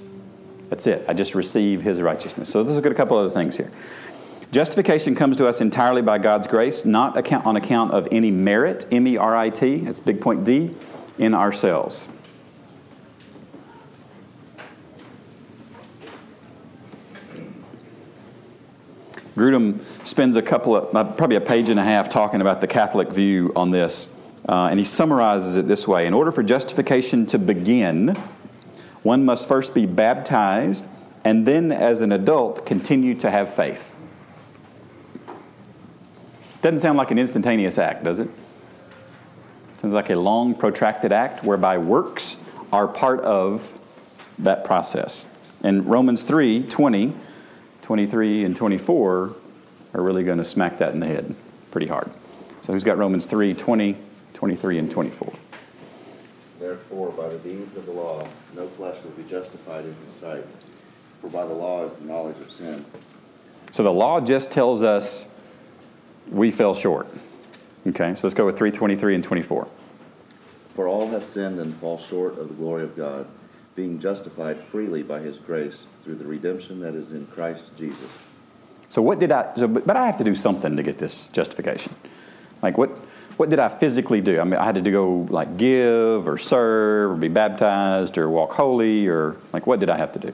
That's 0.69 0.87
it. 0.87 1.03
I 1.09 1.13
just 1.13 1.35
receive 1.35 1.81
his 1.81 2.01
righteousness. 2.01 2.49
So 2.49 2.61
let's 2.61 2.73
look 2.73 2.85
at 2.85 2.91
a 2.91 2.95
couple 2.95 3.17
other 3.17 3.29
things 3.29 3.57
here. 3.57 3.71
Justification 4.51 5.13
comes 5.13 5.35
to 5.37 5.47
us 5.47 5.59
entirely 5.59 6.01
by 6.01 6.17
God's 6.17 6.47
grace, 6.47 6.85
not 6.85 7.17
account, 7.17 7.45
on 7.45 7.55
account 7.57 7.91
of 7.91 8.07
any 8.11 8.31
merit, 8.31 8.85
M 8.91 9.05
E 9.07 9.17
R 9.17 9.35
I 9.35 9.49
T, 9.49 9.79
that's 9.79 9.99
big 9.99 10.21
point 10.21 10.45
D, 10.45 10.73
in 11.17 11.33
ourselves. 11.33 12.07
Grudem 19.39 19.79
spends 20.05 20.35
a 20.35 20.41
couple 20.41 20.75
of, 20.75 20.93
uh, 20.93 21.03
probably 21.13 21.37
a 21.37 21.41
page 21.41 21.69
and 21.69 21.79
a 21.79 21.83
half 21.83 22.09
talking 22.09 22.41
about 22.41 22.59
the 22.59 22.67
Catholic 22.67 23.09
view 23.09 23.53
on 23.55 23.71
this, 23.71 24.13
uh, 24.49 24.67
and 24.69 24.77
he 24.77 24.85
summarizes 24.85 25.55
it 25.55 25.67
this 25.67 25.87
way 25.87 26.05
In 26.05 26.13
order 26.13 26.29
for 26.29 26.43
justification 26.43 27.25
to 27.27 27.39
begin, 27.39 28.17
one 29.01 29.23
must 29.23 29.47
first 29.47 29.73
be 29.73 29.85
baptized 29.85 30.83
and 31.23 31.45
then, 31.45 31.71
as 31.71 32.01
an 32.01 32.11
adult, 32.11 32.65
continue 32.65 33.15
to 33.15 33.29
have 33.29 33.53
faith. 33.53 33.93
Doesn't 36.61 36.79
sound 36.79 36.97
like 36.97 37.11
an 37.11 37.19
instantaneous 37.19 37.77
act, 37.77 38.03
does 38.03 38.19
it? 38.19 38.29
Sounds 39.77 39.93
like 39.93 40.09
a 40.09 40.15
long, 40.15 40.55
protracted 40.55 41.11
act 41.11 41.43
whereby 41.43 41.77
works 41.77 42.35
are 42.73 42.87
part 42.87 43.21
of 43.21 43.77
that 44.39 44.63
process. 44.63 45.25
In 45.63 45.85
Romans 45.85 46.23
3 46.23 46.63
20, 46.63 47.13
23, 47.89 48.43
and 48.43 48.55
24 48.55 49.35
are 49.95 50.01
really 50.03 50.23
going 50.23 50.37
to 50.37 50.45
smack 50.45 50.77
that 50.77 50.93
in 50.93 50.99
the 50.99 51.07
head 51.07 51.35
pretty 51.71 51.87
hard. 51.87 52.07
So, 52.61 52.71
who's 52.71 52.83
got 52.83 52.99
Romans 52.99 53.25
3 53.25 53.55
20, 53.55 53.97
23, 54.35 54.77
and 54.77 54.91
24? 54.91 55.33
Therefore, 56.59 57.09
by 57.09 57.29
the 57.29 57.39
deeds 57.39 57.75
of 57.75 57.87
the 57.87 57.91
law, 57.91 58.27
no 58.55 58.67
flesh 58.67 58.95
will 59.03 59.09
be 59.09 59.23
justified 59.23 59.85
in 59.85 59.95
his 60.05 60.13
sight. 60.21 60.45
For 61.19 61.31
by 61.31 61.47
the 61.47 61.53
law 61.55 61.87
is 61.87 61.93
the 61.97 62.05
knowledge 62.05 62.37
of 62.37 62.51
sin. 62.51 62.85
So 63.71 63.81
the 63.81 63.91
law 63.91 64.21
just 64.21 64.51
tells 64.51 64.83
us 64.83 65.25
we 66.29 66.51
fell 66.51 66.75
short. 66.75 67.07
Okay, 67.87 68.13
so 68.13 68.27
let's 68.27 68.35
go 68.35 68.45
with 68.45 68.55
323 68.55 69.15
and 69.15 69.23
24. 69.23 69.67
For 70.75 70.87
all 70.87 71.07
have 71.07 71.25
sinned 71.25 71.57
and 71.57 71.75
fall 71.77 71.97
short 71.97 72.37
of 72.37 72.49
the 72.49 72.53
glory 72.53 72.83
of 72.83 72.95
God, 72.95 73.25
being 73.79 73.97
justified 73.97 74.61
freely 74.65 75.01
by 75.01 75.19
his 75.19 75.37
grace 75.37 75.85
through 76.03 76.15
the 76.15 76.25
redemption 76.25 76.81
that 76.81 76.93
is 76.95 77.13
in 77.13 77.25
Christ 77.27 77.71
Jesus. 77.77 78.09
So 78.89 79.01
what 79.01 79.19
did 79.19 79.31
I, 79.31 79.55
so, 79.55 79.69
but, 79.69 79.95
I 79.95 80.05
have 80.05 80.17
to 80.17 80.23
do 80.25 80.35
something 80.35 80.75
to 80.75 80.83
get 80.83 80.97
this 80.97 81.29
justification. 81.29 81.95
Like 82.61 82.77
what, 82.77 82.89
what 83.37 83.49
did 83.49 83.57
I 83.57 83.69
physically 83.69 84.19
do? 84.19 84.41
I 84.41 84.43
mean, 84.43 84.55
I 84.55 84.65
had 84.65 84.83
to 84.83 84.91
go 84.91 85.25
like 85.29 85.55
give 85.55 86.27
or 86.27 86.37
serve 86.37 87.11
or 87.11 87.15
be 87.15 87.29
baptized 87.29 88.17
or 88.17 88.29
walk 88.29 88.51
holy 88.51 89.07
or 89.07 89.37
like 89.53 89.65
what 89.65 89.79
did 89.79 89.89
I 89.89 89.95
have 89.95 90.11
to 90.11 90.19
do? 90.19 90.33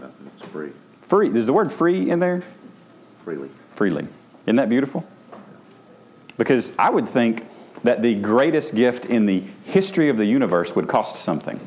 Nothing. 0.00 0.30
It's 0.36 0.46
free. 0.46 0.70
Free. 1.00 1.30
There's 1.30 1.46
the 1.46 1.52
word 1.52 1.72
free 1.72 2.10
in 2.10 2.20
there? 2.20 2.44
Freely. 3.24 3.50
Freely. 3.72 4.06
Isn't 4.46 4.54
that 4.54 4.68
beautiful? 4.68 5.04
Because 6.38 6.72
I 6.78 6.90
would 6.90 7.08
think 7.08 7.44
that 7.82 8.02
the 8.02 8.14
greatest 8.14 8.76
gift 8.76 9.06
in 9.06 9.26
the 9.26 9.42
history 9.64 10.10
of 10.10 10.16
the 10.16 10.26
universe 10.26 10.76
would 10.76 10.86
cost 10.86 11.16
something. 11.16 11.58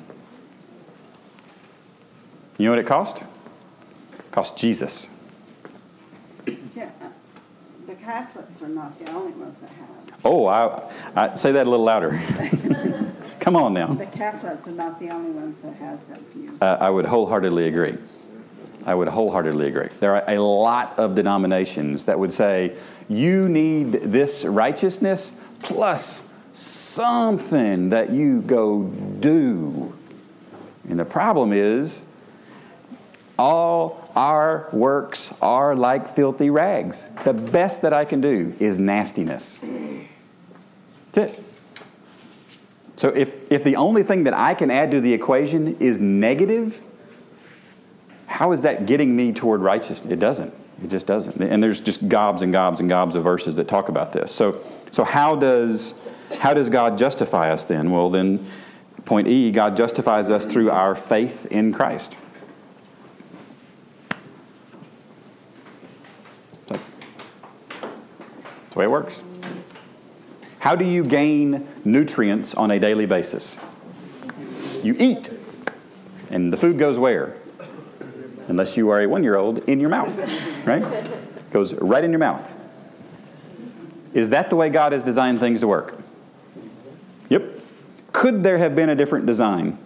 You 2.57 2.65
know 2.65 2.71
what 2.71 2.79
it 2.79 2.87
cost? 2.87 3.17
It 3.17 4.31
cost 4.31 4.57
Jesus. 4.57 5.09
Yeah, 6.75 6.89
uh, 7.01 7.07
The 7.87 7.95
Catholics 7.95 8.61
are 8.61 8.67
not 8.67 9.03
the 9.03 9.11
only 9.11 9.31
ones 9.31 9.57
that 9.59 9.69
have. 9.69 10.19
Oh, 10.25 10.47
I, 10.47 10.89
I 11.15 11.35
say 11.35 11.51
that 11.51 11.67
a 11.67 11.69
little 11.69 11.85
louder. 11.85 12.11
Come 13.39 13.55
on 13.55 13.73
now. 13.73 13.87
The 13.87 14.05
Catholics 14.05 14.67
are 14.67 14.71
not 14.71 14.99
the 14.99 15.09
only 15.09 15.31
ones 15.31 15.61
that 15.61 15.75
has 15.75 15.99
that 16.09 16.19
view. 16.33 16.57
Uh, 16.61 16.77
I 16.79 16.89
would 16.89 17.05
wholeheartedly 17.05 17.67
agree. 17.67 17.97
I 18.85 18.95
would 18.95 19.07
wholeheartedly 19.07 19.67
agree. 19.67 19.89
There 19.99 20.15
are 20.15 20.23
a 20.27 20.39
lot 20.39 20.97
of 20.99 21.15
denominations 21.15 22.05
that 22.05 22.19
would 22.19 22.33
say 22.33 22.75
you 23.09 23.49
need 23.49 23.91
this 23.93 24.45
righteousness 24.45 25.33
plus 25.61 26.23
something 26.53 27.89
that 27.89 28.11
you 28.11 28.41
go 28.41 28.83
do. 28.83 29.93
And 30.87 30.99
the 30.99 31.05
problem 31.05 31.53
is, 31.53 32.01
all 33.37 34.11
our 34.15 34.69
works 34.71 35.33
are 35.41 35.75
like 35.75 36.07
filthy 36.07 36.49
rags. 36.49 37.09
The 37.23 37.33
best 37.33 37.81
that 37.81 37.93
I 37.93 38.05
can 38.05 38.21
do 38.21 38.55
is 38.59 38.77
nastiness. 38.77 39.59
That's 41.11 41.33
it. 41.33 41.43
So 42.95 43.09
if, 43.09 43.51
if 43.51 43.63
the 43.63 43.75
only 43.75 44.03
thing 44.03 44.23
that 44.25 44.33
I 44.33 44.53
can 44.53 44.69
add 44.69 44.91
to 44.91 45.01
the 45.01 45.13
equation 45.13 45.77
is 45.79 45.99
negative, 45.99 46.81
how 48.27 48.51
is 48.51 48.61
that 48.61 48.85
getting 48.85 49.15
me 49.15 49.33
toward 49.33 49.61
righteousness? 49.61 50.11
It 50.11 50.19
doesn't. 50.19 50.53
It 50.83 50.89
just 50.89 51.07
doesn't. 51.07 51.41
And 51.41 51.61
there's 51.61 51.81
just 51.81 52.07
gobs 52.07 52.41
and 52.41 52.51
gobs 52.51 52.79
and 52.79 52.89
gobs 52.89 53.15
of 53.15 53.23
verses 53.23 53.55
that 53.55 53.67
talk 53.67 53.89
about 53.89 54.13
this. 54.13 54.31
So, 54.31 54.61
so 54.91 55.03
how 55.03 55.35
does 55.35 55.95
how 56.39 56.53
does 56.53 56.69
God 56.69 56.97
justify 56.97 57.51
us 57.51 57.65
then? 57.65 57.91
Well, 57.91 58.09
then, 58.09 58.45
point 59.05 59.27
E, 59.27 59.51
God 59.51 59.77
justifies 59.77 60.29
us 60.29 60.45
through 60.45 60.71
our 60.71 60.95
faith 60.95 61.45
in 61.47 61.73
Christ. 61.73 62.15
That's 68.73 68.75
the 68.75 68.79
way 68.79 68.85
it 68.85 68.91
works. 68.91 69.21
How 70.57 70.75
do 70.75 70.83
you 70.83 71.03
gain 71.03 71.67
nutrients 71.85 72.55
on 72.55 72.71
a 72.71 72.79
daily 72.79 73.05
basis? 73.05 73.55
You 74.81 74.95
eat. 74.97 75.29
And 76.31 76.51
the 76.51 76.57
food 76.57 76.79
goes 76.79 76.97
where? 76.97 77.35
Unless 78.47 78.75
you 78.75 78.89
are 78.89 79.01
a 79.01 79.07
one 79.07 79.23
year 79.23 79.35
old, 79.35 79.59
in 79.69 79.79
your 79.79 79.89
mouth, 79.89 80.17
right? 80.65 81.07
Goes 81.51 81.75
right 81.75 82.03
in 82.03 82.11
your 82.11 82.19
mouth. 82.19 82.49
Is 84.13 84.31
that 84.31 84.49
the 84.49 84.55
way 84.55 84.69
God 84.69 84.91
has 84.91 85.03
designed 85.03 85.39
things 85.39 85.61
to 85.61 85.67
work? 85.67 85.99
Yep. 87.29 87.43
Could 88.11 88.43
there 88.43 88.57
have 88.57 88.75
been 88.75 88.89
a 88.89 88.95
different 88.95 89.27
design? 89.27 89.77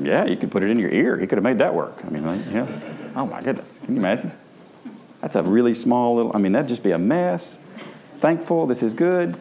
Yeah, 0.00 0.24
you 0.24 0.36
could 0.36 0.50
put 0.50 0.62
it 0.62 0.70
in 0.70 0.78
your 0.78 0.90
ear. 0.90 1.18
He 1.18 1.26
could 1.26 1.36
have 1.36 1.44
made 1.44 1.58
that 1.58 1.74
work. 1.74 2.02
I 2.02 2.08
mean, 2.08 2.24
like, 2.24 2.40
yeah. 2.50 2.66
Oh 3.14 3.26
my 3.26 3.42
goodness. 3.42 3.78
Can 3.84 3.94
you 3.94 4.00
imagine? 4.00 4.32
That's 5.20 5.36
a 5.36 5.42
really 5.42 5.74
small 5.74 6.16
little, 6.16 6.32
I 6.34 6.38
mean, 6.38 6.52
that'd 6.52 6.68
just 6.68 6.82
be 6.82 6.92
a 6.92 6.98
mess. 6.98 7.58
Thankful, 8.18 8.66
this 8.66 8.82
is 8.82 8.94
good. 8.94 9.36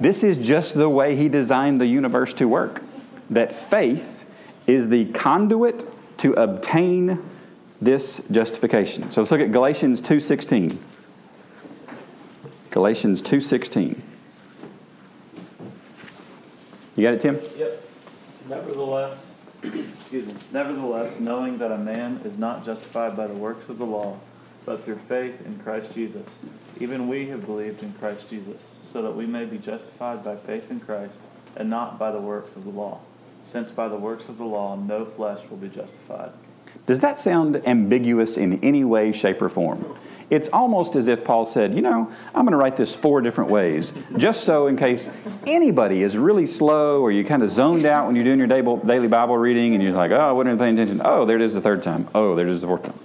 This 0.00 0.24
is 0.24 0.38
just 0.38 0.74
the 0.74 0.88
way 0.88 1.14
He 1.14 1.28
designed 1.28 1.80
the 1.80 1.86
universe 1.86 2.32
to 2.34 2.48
work. 2.48 2.82
That 3.28 3.54
faith 3.54 4.24
is 4.66 4.88
the 4.88 5.06
conduit 5.06 5.84
to 6.18 6.32
obtain 6.34 7.22
this 7.80 8.22
justification. 8.30 9.10
So 9.10 9.20
let's 9.20 9.30
look 9.30 9.40
at 9.40 9.52
Galatians 9.52 10.00
2:16. 10.00 10.78
Galatians 12.70 13.22
2:16. 13.22 14.02
You 16.96 17.02
got 17.02 17.14
it, 17.14 17.20
Tim? 17.20 17.38
Yep. 17.56 17.84
Nevertheless, 18.48 19.34
excuse 19.62 20.26
me. 20.26 20.34
Nevertheless, 20.52 21.20
knowing 21.20 21.58
that 21.58 21.70
a 21.70 21.78
man 21.78 22.20
is 22.24 22.36
not 22.36 22.64
justified 22.64 23.16
by 23.16 23.26
the 23.26 23.34
works 23.34 23.68
of 23.68 23.78
the 23.78 23.86
law, 23.86 24.18
but 24.64 24.84
through 24.84 24.98
faith 25.08 25.40
in 25.44 25.58
Christ 25.58 25.94
Jesus, 25.94 26.28
even 26.78 27.08
we 27.08 27.28
have 27.28 27.46
believed 27.46 27.82
in 27.82 27.92
Christ 27.94 28.28
Jesus, 28.30 28.76
so 28.82 29.02
that 29.02 29.12
we 29.12 29.26
may 29.26 29.44
be 29.44 29.58
justified 29.58 30.24
by 30.24 30.36
faith 30.36 30.70
in 30.70 30.80
Christ, 30.80 31.20
and 31.56 31.68
not 31.68 31.98
by 31.98 32.10
the 32.10 32.20
works 32.20 32.56
of 32.56 32.64
the 32.64 32.70
law. 32.70 33.00
Since 33.42 33.70
by 33.70 33.88
the 33.88 33.96
works 33.96 34.28
of 34.28 34.38
the 34.38 34.44
law 34.44 34.76
no 34.76 35.04
flesh 35.04 35.40
will 35.48 35.56
be 35.56 35.68
justified. 35.68 36.32
Does 36.86 37.00
that 37.00 37.18
sound 37.18 37.66
ambiguous 37.66 38.36
in 38.36 38.62
any 38.62 38.84
way, 38.84 39.12
shape, 39.12 39.42
or 39.42 39.48
form? 39.48 39.96
It's 40.28 40.48
almost 40.48 40.94
as 40.94 41.08
if 41.08 41.24
Paul 41.24 41.44
said, 41.44 41.74
you 41.74 41.82
know, 41.82 42.12
I'm 42.32 42.44
going 42.44 42.52
to 42.52 42.56
write 42.56 42.76
this 42.76 42.94
four 42.94 43.20
different 43.20 43.50
ways, 43.50 43.92
just 44.16 44.44
so 44.44 44.68
in 44.68 44.76
case 44.76 45.08
anybody 45.46 46.04
is 46.04 46.16
really 46.16 46.46
slow 46.46 47.00
or 47.00 47.10
you 47.10 47.24
kind 47.24 47.42
of 47.42 47.50
zoned 47.50 47.84
out 47.84 48.06
when 48.06 48.14
you're 48.14 48.24
doing 48.24 48.38
your 48.38 48.46
daily 48.46 49.08
Bible 49.08 49.36
reading 49.36 49.74
and 49.74 49.82
you're 49.82 49.92
like, 49.92 50.12
oh, 50.12 50.20
I 50.20 50.30
wasn't 50.30 50.60
paying 50.60 50.78
attention. 50.78 51.02
Oh, 51.04 51.24
there 51.24 51.36
it 51.36 51.42
is 51.42 51.54
the 51.54 51.60
third 51.60 51.82
time. 51.82 52.08
Oh, 52.14 52.36
there 52.36 52.46
it 52.46 52.52
is 52.52 52.60
the 52.60 52.68
fourth 52.68 52.84
time. 52.84 52.98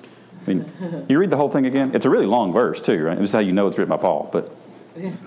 I 0.45 0.53
mean, 0.53 1.05
you 1.09 1.17
read 1.17 1.31
the 1.31 1.37
whole 1.37 1.49
thing 1.49 1.65
again? 1.65 1.91
It's 1.95 2.05
a 2.05 2.09
really 2.09 2.27
long 2.27 2.53
verse, 2.53 2.81
too, 2.81 3.03
right? 3.03 3.17
This 3.17 3.29
is 3.29 3.33
how 3.33 3.39
you 3.39 3.51
know 3.51 3.67
it's 3.67 3.77
written 3.77 3.89
by 3.89 3.97
Paul. 3.97 4.29
But 4.31 4.51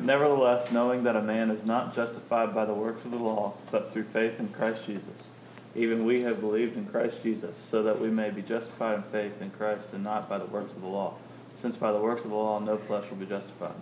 Nevertheless, 0.01 0.73
knowing 0.73 1.05
that 1.05 1.17
a 1.17 1.23
man 1.23 1.51
is 1.51 1.65
not 1.65 1.95
justified 1.95 2.55
by 2.55 2.65
the 2.65 2.73
works 2.73 3.05
of 3.05 3.11
the 3.11 3.19
law, 3.19 3.53
but 3.71 3.93
through 3.93 4.05
faith 4.05 4.41
in 4.41 4.49
Christ 4.49 4.87
Jesus. 4.87 5.29
Even 5.75 6.07
we 6.07 6.23
have 6.23 6.41
believed 6.41 6.77
in 6.77 6.87
Christ 6.87 7.23
Jesus, 7.23 7.57
so 7.59 7.83
that 7.83 8.01
we 8.01 8.09
may 8.09 8.31
be 8.31 8.41
justified 8.41 8.97
in 8.97 9.03
faith 9.05 9.43
in 9.43 9.51
Christ 9.51 9.93
and 9.93 10.03
not 10.03 10.29
by 10.29 10.39
the 10.39 10.47
works 10.47 10.73
of 10.73 10.81
the 10.81 10.89
law. 10.89 11.15
Since 11.57 11.77
by 11.77 11.93
the 11.93 11.99
works 11.99 12.25
of 12.25 12.31
the 12.31 12.37
law 12.37 12.59
no 12.59 12.79
flesh 12.79 13.05
will 13.11 13.19
be 13.19 13.27
justified. 13.27 13.75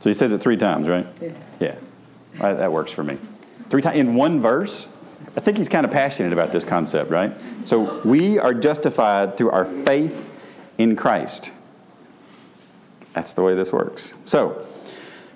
So 0.00 0.10
he 0.10 0.14
says 0.14 0.32
it 0.32 0.40
three 0.42 0.56
times, 0.56 0.88
right? 0.88 1.06
Yeah. 1.20 1.32
Yeah. 1.60 1.76
Right, 2.38 2.54
that 2.54 2.70
works 2.70 2.92
for 2.92 3.02
me. 3.02 3.16
Three 3.70 3.80
times 3.80 3.98
in 3.98 4.14
one 4.14 4.40
verse. 4.40 4.86
I 5.34 5.40
think 5.40 5.56
he's 5.56 5.68
kind 5.68 5.86
of 5.86 5.92
passionate 5.92 6.32
about 6.32 6.52
this 6.52 6.64
concept, 6.64 7.10
right? 7.10 7.32
So 7.64 8.00
we 8.04 8.38
are 8.38 8.52
justified 8.52 9.36
through 9.36 9.50
our 9.50 9.64
faith 9.64 10.30
in 10.78 10.96
Christ. 10.96 11.50
That's 13.12 13.32
the 13.32 13.42
way 13.42 13.54
this 13.54 13.72
works. 13.72 14.12
So, 14.24 14.66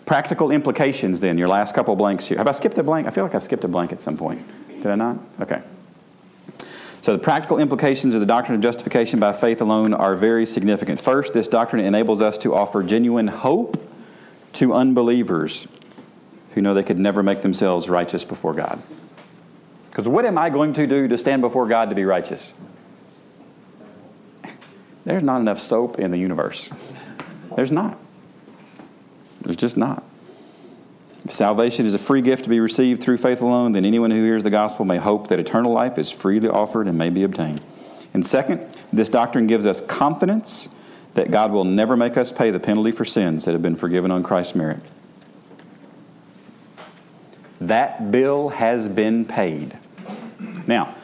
practical 0.04 0.50
implications 0.50 1.20
then, 1.20 1.38
your 1.38 1.48
last 1.48 1.74
couple 1.74 1.96
blanks 1.96 2.26
here. 2.26 2.38
Have 2.38 2.48
I 2.48 2.52
skipped 2.52 2.76
a 2.78 2.82
blank? 2.82 3.06
I 3.06 3.10
feel 3.10 3.24
like 3.24 3.34
I've 3.34 3.42
skipped 3.42 3.64
a 3.64 3.68
blank 3.68 3.92
at 3.92 4.02
some 4.02 4.16
point. 4.16 4.46
Did 4.82 4.86
I 4.86 4.94
not? 4.96 5.18
Okay. 5.40 5.62
So, 7.00 7.16
the 7.16 7.22
practical 7.22 7.58
implications 7.58 8.12
of 8.12 8.20
the 8.20 8.26
doctrine 8.26 8.56
of 8.56 8.60
justification 8.60 9.18
by 9.18 9.32
faith 9.32 9.62
alone 9.62 9.94
are 9.94 10.16
very 10.16 10.44
significant. 10.44 11.00
First, 11.00 11.32
this 11.32 11.48
doctrine 11.48 11.84
enables 11.84 12.20
us 12.20 12.36
to 12.38 12.54
offer 12.54 12.82
genuine 12.82 13.28
hope 13.28 13.82
to 14.54 14.74
unbelievers 14.74 15.66
who 16.52 16.60
know 16.60 16.74
they 16.74 16.82
could 16.82 16.98
never 16.98 17.22
make 17.22 17.42
themselves 17.42 17.88
righteous 17.88 18.24
before 18.24 18.52
God. 18.52 18.82
Because 19.90 20.06
what 20.06 20.24
am 20.24 20.36
I 20.36 20.50
going 20.50 20.72
to 20.74 20.86
do 20.86 21.08
to 21.08 21.16
stand 21.16 21.42
before 21.42 21.66
God 21.66 21.88
to 21.90 21.96
be 21.96 22.04
righteous? 22.04 22.52
There's 25.04 25.22
not 25.22 25.40
enough 25.40 25.60
soap 25.60 25.98
in 25.98 26.10
the 26.10 26.18
universe. 26.18 26.68
There's 27.56 27.72
not. 27.72 27.98
There's 29.40 29.56
just 29.56 29.76
not. 29.76 30.04
If 31.24 31.32
salvation 31.32 31.86
is 31.86 31.94
a 31.94 31.98
free 31.98 32.22
gift 32.22 32.44
to 32.44 32.50
be 32.50 32.60
received 32.60 33.02
through 33.02 33.18
faith 33.18 33.40
alone, 33.40 33.72
then 33.72 33.84
anyone 33.84 34.10
who 34.10 34.22
hears 34.22 34.42
the 34.42 34.50
gospel 34.50 34.84
may 34.84 34.98
hope 34.98 35.28
that 35.28 35.38
eternal 35.38 35.72
life 35.72 35.98
is 35.98 36.10
freely 36.10 36.48
offered 36.48 36.86
and 36.86 36.96
may 36.96 37.10
be 37.10 37.22
obtained. 37.22 37.60
And 38.12 38.26
second, 38.26 38.74
this 38.92 39.08
doctrine 39.08 39.46
gives 39.46 39.66
us 39.66 39.80
confidence 39.80 40.68
that 41.14 41.30
God 41.30 41.52
will 41.52 41.64
never 41.64 41.96
make 41.96 42.16
us 42.16 42.32
pay 42.32 42.50
the 42.50 42.60
penalty 42.60 42.92
for 42.92 43.04
sins 43.04 43.44
that 43.44 43.52
have 43.52 43.62
been 43.62 43.76
forgiven 43.76 44.10
on 44.10 44.22
Christ's 44.22 44.54
merit. 44.54 44.80
That 47.60 48.10
bill 48.10 48.48
has 48.50 48.88
been 48.88 49.24
paid. 49.24 49.76
Now, 50.66 50.94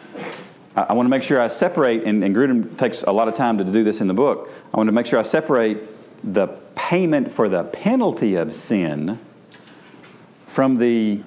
I, 0.76 0.92
want 0.92 1.06
to 1.06 1.10
make 1.10 1.22
sure 1.22 1.40
I 1.40 1.48
separate, 1.48 2.04
and, 2.04 2.22
and 2.22 2.36
Grudem 2.36 2.76
takes 2.76 3.02
a 3.02 3.10
lot 3.10 3.28
of 3.28 3.34
time 3.34 3.56
to 3.58 3.64
do 3.64 3.82
this 3.82 4.02
in 4.02 4.08
the 4.08 4.14
book. 4.14 4.50
I 4.74 4.76
want 4.76 4.88
to 4.88 4.92
make 4.92 5.06
sure 5.06 5.18
I 5.18 5.22
separate 5.22 5.78
the 6.22 6.48
payment 6.74 7.32
for 7.32 7.48
the 7.48 7.64
penalty 7.64 8.34
of 8.34 8.52
sin 8.52 9.18
from 10.46 10.76
the 10.76 11.22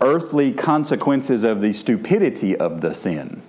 earthly 0.00 0.52
consequences 0.52 1.44
of 1.44 1.60
the 1.60 1.72
stupidity 1.72 2.56
of 2.56 2.80
the 2.80 2.94
sin. 2.94 3.42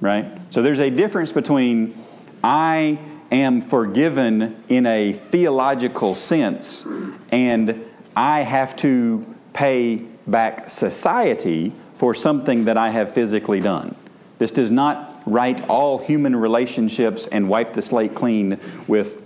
Right? 0.00 0.26
So 0.50 0.60
there's 0.60 0.80
a 0.80 0.90
difference 0.90 1.30
between 1.30 1.96
I 2.42 2.98
am 3.30 3.62
forgiven 3.62 4.62
in 4.68 4.86
a 4.86 5.12
theological 5.12 6.14
sense 6.14 6.84
and 7.30 7.86
I 8.16 8.40
have 8.40 8.76
to 8.76 9.24
pay 9.52 10.02
back 10.26 10.70
society 10.70 11.72
for 11.94 12.14
something 12.14 12.64
that 12.64 12.76
I 12.76 12.90
have 12.90 13.12
physically 13.12 13.60
done. 13.60 13.94
This 14.38 14.50
does 14.50 14.70
not 14.70 15.22
right 15.26 15.66
all 15.68 15.98
human 15.98 16.36
relationships 16.36 17.26
and 17.26 17.48
wipe 17.48 17.74
the 17.74 17.82
slate 17.82 18.14
clean 18.14 18.58
with 18.86 19.24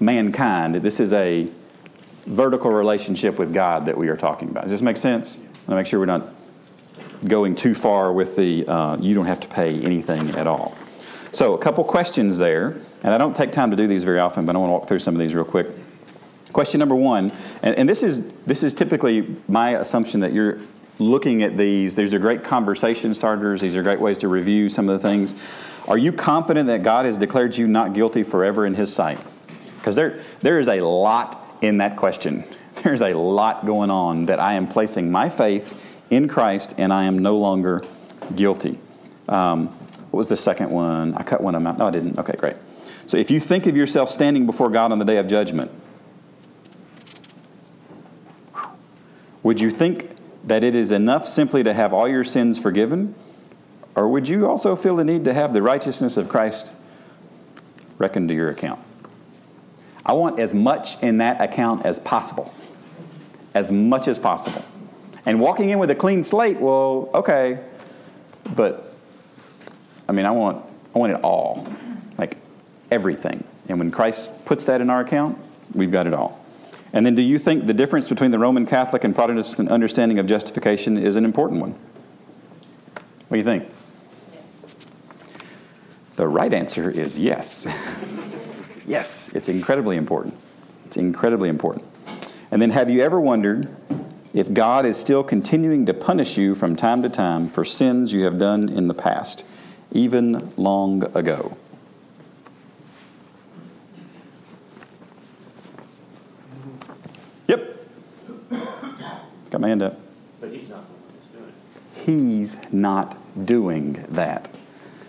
mankind. 0.00 0.76
This 0.76 1.00
is 1.00 1.12
a 1.12 1.48
vertical 2.26 2.70
relationship 2.70 3.38
with 3.38 3.52
God 3.52 3.86
that 3.86 3.96
we 3.96 4.08
are 4.08 4.16
talking 4.16 4.48
about. 4.48 4.64
Does 4.64 4.72
this 4.72 4.82
make 4.82 4.96
sense? 4.96 5.38
I 5.66 5.74
make 5.74 5.86
sure 5.86 5.98
we're 5.98 6.06
not 6.06 6.28
going 7.26 7.54
too 7.54 7.74
far 7.74 8.12
with 8.12 8.36
the 8.36 8.66
uh, 8.66 8.96
you 8.98 9.14
don't 9.14 9.26
have 9.26 9.40
to 9.40 9.48
pay 9.48 9.80
anything 9.82 10.30
at 10.30 10.46
all. 10.46 10.76
So, 11.32 11.54
a 11.54 11.58
couple 11.58 11.84
questions 11.84 12.38
there, 12.38 12.80
and 13.02 13.12
I 13.12 13.18
don't 13.18 13.36
take 13.36 13.52
time 13.52 13.70
to 13.70 13.76
do 13.76 13.86
these 13.86 14.04
very 14.04 14.18
often, 14.18 14.46
but 14.46 14.56
I 14.56 14.58
want 14.58 14.70
to 14.70 14.72
walk 14.72 14.88
through 14.88 15.00
some 15.00 15.14
of 15.14 15.20
these 15.20 15.34
real 15.34 15.44
quick. 15.44 15.68
Question 16.52 16.78
number 16.78 16.94
one, 16.94 17.30
and, 17.62 17.74
and 17.76 17.88
this 17.88 18.02
is 18.02 18.26
this 18.46 18.62
is 18.62 18.72
typically 18.72 19.36
my 19.46 19.70
assumption 19.70 20.20
that 20.20 20.32
you're 20.32 20.58
looking 20.98 21.42
at 21.42 21.56
these. 21.56 21.94
These 21.94 22.14
are 22.14 22.18
great 22.18 22.44
conversation 22.44 23.14
starters. 23.14 23.60
These 23.60 23.76
are 23.76 23.82
great 23.82 24.00
ways 24.00 24.18
to 24.18 24.28
review 24.28 24.68
some 24.68 24.88
of 24.88 25.00
the 25.00 25.08
things. 25.08 25.34
Are 25.86 25.98
you 25.98 26.12
confident 26.12 26.66
that 26.66 26.82
God 26.82 27.06
has 27.06 27.16
declared 27.16 27.56
you 27.56 27.66
not 27.66 27.92
guilty 27.94 28.22
forever 28.22 28.66
in 28.66 28.74
His 28.74 28.92
sight? 28.92 29.20
Because 29.78 29.96
there 29.96 30.22
there 30.40 30.60
is 30.60 30.68
a 30.68 30.80
lot 30.80 31.58
in 31.62 31.78
that 31.78 31.96
question. 31.96 32.44
There's 32.82 33.02
a 33.02 33.14
lot 33.14 33.66
going 33.66 33.90
on 33.90 34.26
that 34.26 34.38
I 34.38 34.54
am 34.54 34.68
placing 34.68 35.10
my 35.10 35.28
faith 35.28 35.96
in 36.10 36.28
Christ, 36.28 36.74
and 36.78 36.92
I 36.92 37.04
am 37.04 37.18
no 37.18 37.36
longer 37.36 37.82
guilty. 38.34 38.78
Um, 39.28 39.68
what 40.10 40.18
was 40.18 40.28
the 40.28 40.36
second 40.36 40.70
one? 40.70 41.14
I 41.14 41.22
cut 41.22 41.40
one 41.40 41.54
of 41.54 41.62
them 41.62 41.66
out. 41.66 41.78
No, 41.78 41.88
I 41.88 41.90
didn't. 41.90 42.18
Okay, 42.18 42.34
great. 42.38 42.56
So 43.06 43.16
if 43.16 43.30
you 43.30 43.40
think 43.40 43.66
of 43.66 43.76
yourself 43.76 44.08
standing 44.08 44.46
before 44.46 44.70
God 44.70 44.92
on 44.92 44.98
the 44.98 45.04
day 45.04 45.18
of 45.18 45.26
judgment, 45.26 45.70
would 49.42 49.60
you 49.60 49.70
think 49.70 50.10
that 50.44 50.64
it 50.64 50.74
is 50.74 50.90
enough 50.90 51.26
simply 51.26 51.62
to 51.62 51.72
have 51.72 51.92
all 51.92 52.08
your 52.08 52.24
sins 52.24 52.58
forgiven? 52.58 53.14
Or 53.94 54.08
would 54.08 54.28
you 54.28 54.48
also 54.48 54.76
feel 54.76 54.96
the 54.96 55.04
need 55.04 55.24
to 55.24 55.34
have 55.34 55.52
the 55.52 55.62
righteousness 55.62 56.16
of 56.16 56.28
Christ 56.28 56.72
reckoned 57.98 58.28
to 58.28 58.34
your 58.34 58.48
account? 58.48 58.80
I 60.06 60.12
want 60.12 60.38
as 60.38 60.54
much 60.54 61.02
in 61.02 61.18
that 61.18 61.40
account 61.40 61.84
as 61.84 61.98
possible. 61.98 62.54
As 63.54 63.72
much 63.72 64.08
as 64.08 64.18
possible. 64.18 64.64
And 65.26 65.40
walking 65.40 65.70
in 65.70 65.78
with 65.78 65.90
a 65.90 65.94
clean 65.94 66.24
slate, 66.24 66.58
well, 66.58 67.10
okay, 67.12 67.58
but 68.54 68.94
I 70.08 70.12
mean, 70.12 70.24
I 70.24 70.30
want, 70.30 70.64
I 70.94 70.98
want 70.98 71.12
it 71.12 71.20
all, 71.22 71.66
like 72.16 72.38
everything. 72.90 73.44
And 73.68 73.78
when 73.78 73.90
Christ 73.90 74.44
puts 74.46 74.66
that 74.66 74.80
in 74.80 74.88
our 74.88 75.00
account, 75.00 75.38
we've 75.74 75.92
got 75.92 76.06
it 76.06 76.14
all. 76.14 76.42
And 76.92 77.04
then, 77.04 77.14
do 77.14 77.22
you 77.22 77.38
think 77.38 77.66
the 77.66 77.74
difference 77.74 78.08
between 78.08 78.30
the 78.30 78.38
Roman 78.38 78.66
Catholic 78.66 79.04
and 79.04 79.14
Protestant 79.14 79.70
understanding 79.70 80.18
of 80.18 80.26
justification 80.26 80.96
is 80.96 81.16
an 81.16 81.24
important 81.24 81.60
one? 81.60 81.72
What 83.28 83.32
do 83.32 83.36
you 83.36 83.44
think? 83.44 83.68
The 86.16 86.26
right 86.26 86.52
answer 86.52 86.90
is 86.90 87.18
yes. 87.18 87.66
yes, 88.86 89.30
it's 89.34 89.48
incredibly 89.48 89.96
important. 89.96 90.34
It's 90.86 90.96
incredibly 90.96 91.50
important. 91.50 91.84
And 92.50 92.62
then, 92.62 92.70
have 92.70 92.88
you 92.88 93.02
ever 93.02 93.20
wondered 93.20 93.68
if 94.32 94.52
God 94.52 94.86
is 94.86 94.96
still 94.96 95.22
continuing 95.22 95.84
to 95.86 95.94
punish 95.94 96.38
you 96.38 96.54
from 96.54 96.74
time 96.74 97.02
to 97.02 97.10
time 97.10 97.50
for 97.50 97.64
sins 97.64 98.14
you 98.14 98.24
have 98.24 98.38
done 98.38 98.70
in 98.70 98.88
the 98.88 98.94
past, 98.94 99.44
even 99.92 100.50
long 100.56 101.04
ago? 101.14 101.58
Got 109.50 109.60
my 109.60 109.68
hand 109.68 109.82
up. 109.82 109.98
But 110.40 110.50
he's 110.50 110.68
not 110.68 110.86
the 110.86 110.92
one 110.92 111.12
doing 111.32 111.48
it. 111.48 112.02
He's 112.04 112.56
not 112.72 113.46
doing 113.46 114.04
that. 114.10 114.50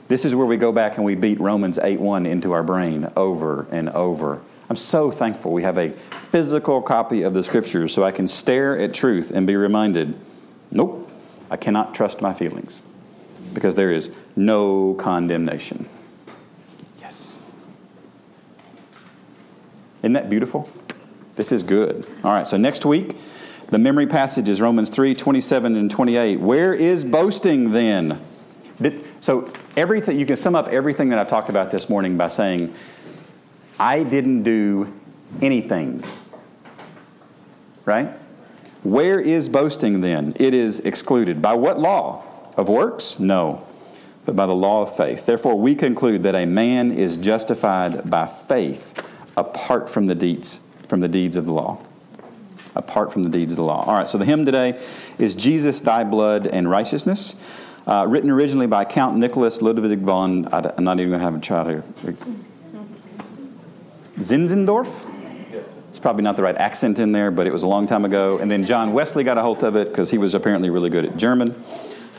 This 0.07 0.25
is 0.25 0.33
where 0.33 0.45
we 0.45 0.57
go 0.57 0.71
back 0.71 0.97
and 0.97 1.05
we 1.05 1.15
beat 1.15 1.39
Romans 1.39 1.77
8 1.77 1.99
1 1.99 2.25
into 2.25 2.51
our 2.51 2.63
brain 2.63 3.09
over 3.15 3.67
and 3.71 3.89
over. 3.89 4.41
I'm 4.69 4.75
so 4.75 5.11
thankful 5.11 5.51
we 5.51 5.63
have 5.63 5.77
a 5.77 5.91
physical 5.91 6.81
copy 6.81 7.23
of 7.23 7.33
the 7.33 7.43
scriptures 7.43 7.93
so 7.93 8.03
I 8.03 8.11
can 8.11 8.27
stare 8.27 8.77
at 8.77 8.93
truth 8.93 9.31
and 9.31 9.45
be 9.45 9.55
reminded 9.55 10.19
nope, 10.71 11.11
I 11.49 11.57
cannot 11.57 11.95
trust 11.95 12.21
my 12.21 12.33
feelings 12.33 12.81
because 13.53 13.75
there 13.75 13.91
is 13.91 14.11
no 14.35 14.93
condemnation. 14.95 15.87
Yes. 17.01 17.39
Isn't 19.99 20.13
that 20.13 20.29
beautiful? 20.29 20.69
This 21.35 21.51
is 21.51 21.63
good. 21.63 22.05
All 22.23 22.31
right, 22.31 22.45
so 22.45 22.57
next 22.57 22.85
week, 22.85 23.15
the 23.69 23.77
memory 23.77 24.07
passage 24.07 24.49
is 24.49 24.61
Romans 24.61 24.89
3 24.89 25.13
27 25.13 25.75
and 25.75 25.91
28. 25.91 26.39
Where 26.39 26.73
is 26.73 27.03
boasting 27.03 27.71
then? 27.71 28.19
So, 29.21 29.51
everything, 29.75 30.17
you 30.17 30.25
can 30.25 30.37
sum 30.37 30.55
up 30.55 30.69
everything 30.69 31.09
that 31.09 31.19
I've 31.19 31.27
talked 31.27 31.49
about 31.49 31.69
this 31.69 31.89
morning 31.89 32.17
by 32.17 32.29
saying, 32.29 32.73
I 33.77 34.03
didn't 34.03 34.43
do 34.43 34.91
anything. 35.41 36.03
Right? 37.85 38.09
Where 38.83 39.19
is 39.19 39.49
boasting 39.49 40.01
then? 40.01 40.33
It 40.39 40.53
is 40.53 40.79
excluded. 40.79 41.41
By 41.41 41.53
what 41.53 41.79
law? 41.79 42.25
Of 42.55 42.69
works? 42.69 43.19
No, 43.19 43.65
but 44.25 44.35
by 44.35 44.45
the 44.45 44.55
law 44.55 44.81
of 44.81 44.95
faith. 44.95 45.25
Therefore, 45.25 45.59
we 45.59 45.75
conclude 45.75 46.23
that 46.23 46.35
a 46.35 46.45
man 46.45 46.91
is 46.91 47.17
justified 47.17 48.09
by 48.09 48.25
faith 48.25 48.99
apart 49.37 49.89
from 49.89 50.07
the 50.07 50.15
deeds 50.15 50.59
from 50.87 51.01
the 51.01 51.07
deeds 51.07 51.37
of 51.37 51.45
the 51.45 51.53
law. 51.53 51.79
Apart 52.75 53.11
from 53.11 53.23
the 53.23 53.29
deeds 53.29 53.53
of 53.53 53.57
the 53.57 53.63
law. 53.63 53.83
All 53.85 53.95
right, 53.95 54.07
so 54.07 54.17
the 54.17 54.25
hymn 54.25 54.45
today 54.45 54.79
is 55.17 55.35
Jesus, 55.35 55.79
Thy 55.79 56.03
Blood 56.03 56.47
and 56.47 56.69
Righteousness, 56.69 57.35
uh, 57.87 58.05
written 58.07 58.29
originally 58.29 58.67
by 58.67 58.85
Count 58.85 59.17
Nicholas 59.17 59.61
Ludwig 59.61 59.99
von, 59.99 60.47
I'm 60.53 60.83
not 60.83 60.99
even 60.99 61.09
going 61.09 61.19
to 61.19 61.25
have 61.25 61.35
a 61.35 61.39
try 61.39 61.65
here. 61.65 61.83
Zinzendorf? 64.17 65.05
It's 65.87 65.97
probably 65.97 66.21
not 66.21 66.37
the 66.37 66.43
right 66.43 66.55
accent 66.55 66.99
in 66.99 67.11
there, 67.11 67.31
but 67.31 67.47
it 67.47 67.51
was 67.51 67.63
a 67.63 67.67
long 67.67 67.87
time 67.87 68.05
ago. 68.05 68.37
And 68.37 68.51
then 68.51 68.65
John 68.65 68.93
Wesley 68.93 69.23
got 69.23 69.39
a 69.39 69.41
hold 69.41 69.63
of 69.63 69.75
it 69.75 69.89
because 69.89 70.11
he 70.11 70.19
was 70.19 70.35
apparently 70.35 70.69
really 70.69 70.91
good 70.91 71.05
at 71.05 71.17
German. 71.17 71.61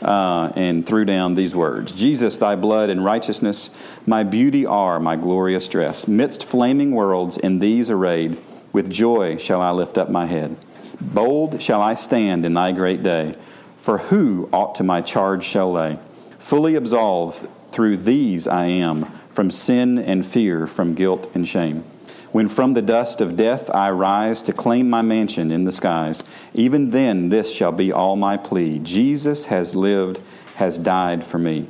Uh, 0.01 0.51
and 0.55 0.83
threw 0.83 1.05
down 1.05 1.35
these 1.35 1.55
words 1.55 1.91
Jesus, 1.91 2.35
thy 2.37 2.55
blood 2.55 2.89
and 2.89 3.05
righteousness, 3.05 3.69
my 4.07 4.23
beauty 4.23 4.65
are 4.65 4.99
my 4.99 5.15
glorious 5.15 5.67
dress. 5.67 6.07
Midst 6.07 6.43
flaming 6.43 6.89
worlds, 6.89 7.37
in 7.37 7.59
these 7.59 7.91
arrayed, 7.91 8.35
with 8.73 8.89
joy 8.89 9.37
shall 9.37 9.61
I 9.61 9.71
lift 9.71 9.97
up 9.97 10.09
my 10.09 10.25
head. 10.25 10.55
Bold 10.99 11.61
shall 11.61 11.81
I 11.81 11.95
stand 11.95 12.45
in 12.45 12.53
thy 12.53 12.71
great 12.71 13.03
day, 13.03 13.35
for 13.75 13.97
who 13.97 14.49
aught 14.53 14.75
to 14.75 14.83
my 14.83 15.01
charge 15.01 15.43
shall 15.43 15.71
lay? 15.71 15.99
Fully 16.37 16.75
absolved 16.75 17.47
through 17.69 17.97
these 17.97 18.47
I 18.47 18.65
am, 18.65 19.05
from 19.29 19.49
sin 19.49 19.97
and 19.97 20.25
fear, 20.25 20.67
from 20.67 20.93
guilt 20.93 21.29
and 21.33 21.47
shame. 21.47 21.83
When 22.31 22.47
from 22.47 22.73
the 22.73 22.81
dust 22.81 23.19
of 23.19 23.35
death 23.35 23.69
I 23.73 23.91
rise 23.91 24.41
to 24.43 24.53
claim 24.53 24.89
my 24.89 25.01
mansion 25.01 25.51
in 25.51 25.65
the 25.65 25.71
skies, 25.71 26.23
even 26.53 26.91
then 26.91 27.29
this 27.29 27.53
shall 27.53 27.71
be 27.71 27.91
all 27.91 28.15
my 28.15 28.37
plea. 28.37 28.79
Jesus 28.79 29.45
has 29.45 29.75
lived, 29.75 30.21
has 30.55 30.77
died 30.77 31.25
for 31.25 31.37
me. 31.37 31.67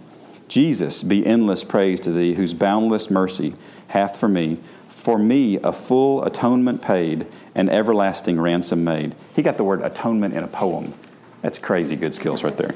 Jesus, 0.47 1.01
be 1.01 1.25
endless 1.25 1.63
praise 1.63 1.99
to 2.01 2.11
thee, 2.11 2.33
whose 2.33 2.53
boundless 2.53 3.09
mercy 3.09 3.53
hath 3.87 4.17
for 4.17 4.27
me, 4.27 4.59
for 5.01 5.17
me 5.17 5.57
a 5.57 5.73
full 5.73 6.23
atonement 6.23 6.81
paid, 6.81 7.25
and 7.55 7.69
everlasting 7.69 8.39
ransom 8.39 8.83
made. 8.83 9.15
He 9.35 9.41
got 9.41 9.57
the 9.57 9.63
word 9.63 9.81
atonement 9.81 10.35
in 10.35 10.43
a 10.43 10.47
poem. 10.47 10.93
That's 11.41 11.57
crazy 11.57 11.95
good 11.95 12.13
skills 12.13 12.43
right 12.43 12.55
there. 12.55 12.75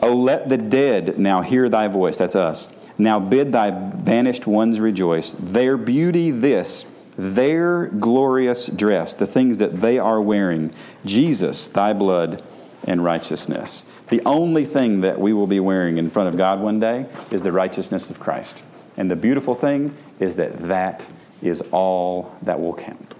Oh, 0.00 0.14
let 0.14 0.50
the 0.50 0.58
dead 0.58 1.18
now 1.18 1.40
hear 1.40 1.70
thy 1.70 1.88
voice. 1.88 2.18
That's 2.18 2.36
us. 2.36 2.68
Now 2.98 3.18
bid 3.18 3.52
thy 3.52 3.70
banished 3.70 4.46
ones 4.46 4.80
rejoice. 4.80 5.30
Their 5.38 5.78
beauty 5.78 6.30
this 6.30 6.84
their 7.18 7.86
glorious 7.86 8.66
dress, 8.66 9.14
the 9.14 9.26
things 9.26 9.56
that 9.56 9.80
they 9.80 9.98
are 9.98 10.20
wearing, 10.20 10.74
Jesus, 11.06 11.66
thy 11.66 11.94
blood 11.94 12.42
and 12.84 13.02
righteousness. 13.02 13.84
The 14.10 14.20
only 14.26 14.66
thing 14.66 15.00
that 15.00 15.18
we 15.18 15.32
will 15.32 15.46
be 15.46 15.58
wearing 15.58 15.96
in 15.96 16.10
front 16.10 16.28
of 16.28 16.36
God 16.36 16.60
one 16.60 16.78
day 16.78 17.06
is 17.30 17.40
the 17.40 17.52
righteousness 17.52 18.10
of 18.10 18.20
Christ. 18.20 18.58
And 18.98 19.10
the 19.10 19.16
beautiful 19.16 19.54
thing 19.54 19.96
is 20.20 20.36
that 20.36 20.58
that 20.68 21.06
is 21.42 21.62
all 21.72 22.36
that 22.42 22.60
will 22.60 22.74
count. 22.74 23.14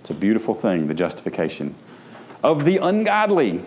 It's 0.00 0.10
a 0.10 0.14
beautiful 0.14 0.54
thing, 0.54 0.86
the 0.86 0.94
justification 0.94 1.74
of 2.42 2.64
the 2.64 2.78
ungodly. 2.78 3.60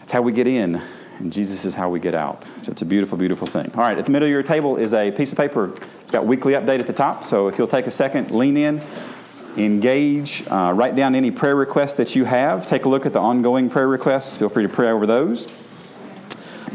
That's 0.00 0.12
how 0.12 0.22
we 0.22 0.32
get 0.32 0.46
in, 0.46 0.82
and 1.18 1.32
Jesus 1.32 1.64
is 1.64 1.74
how 1.74 1.88
we 1.88 2.00
get 2.00 2.14
out. 2.14 2.44
So 2.62 2.72
it's 2.72 2.82
a 2.82 2.86
beautiful, 2.86 3.16
beautiful 3.16 3.46
thing. 3.46 3.70
All 3.74 3.80
right, 3.80 3.96
at 3.96 4.04
the 4.04 4.10
middle 4.10 4.26
of 4.26 4.32
your 4.32 4.42
table 4.42 4.76
is 4.76 4.92
a 4.92 5.10
piece 5.10 5.32
of 5.32 5.38
paper. 5.38 5.72
It's 6.02 6.10
got 6.10 6.26
weekly 6.26 6.54
update 6.54 6.80
at 6.80 6.86
the 6.86 6.92
top. 6.92 7.24
So 7.24 7.48
if 7.48 7.56
you'll 7.56 7.68
take 7.68 7.86
a 7.86 7.90
second, 7.90 8.30
lean 8.30 8.56
in, 8.56 8.82
engage, 9.56 10.44
uh, 10.48 10.72
write 10.74 10.96
down 10.96 11.14
any 11.14 11.30
prayer 11.30 11.56
requests 11.56 11.94
that 11.94 12.16
you 12.16 12.24
have. 12.24 12.68
Take 12.68 12.84
a 12.84 12.88
look 12.88 13.06
at 13.06 13.12
the 13.12 13.20
ongoing 13.20 13.70
prayer 13.70 13.88
requests. 13.88 14.36
Feel 14.36 14.48
free 14.48 14.64
to 14.64 14.68
pray 14.68 14.88
over 14.88 15.06
those. 15.06 15.46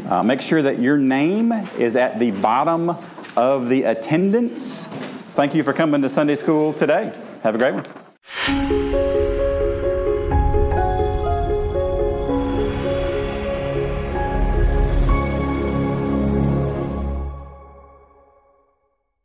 Uh, 0.08 0.22
make 0.22 0.40
sure 0.40 0.62
that 0.62 0.78
your 0.78 0.96
name 0.96 1.52
is 1.78 1.94
at 1.94 2.18
the 2.18 2.30
bottom 2.30 2.96
of 3.36 3.68
the 3.68 3.84
attendance. 3.84 4.88
Thank 5.40 5.54
you 5.54 5.64
for 5.64 5.72
coming 5.72 6.02
to 6.02 6.10
Sunday 6.10 6.36
school 6.36 6.74
today. 6.74 7.14
Have 7.42 7.54
a 7.54 7.58
great 7.58 7.72
one. 7.72 9.09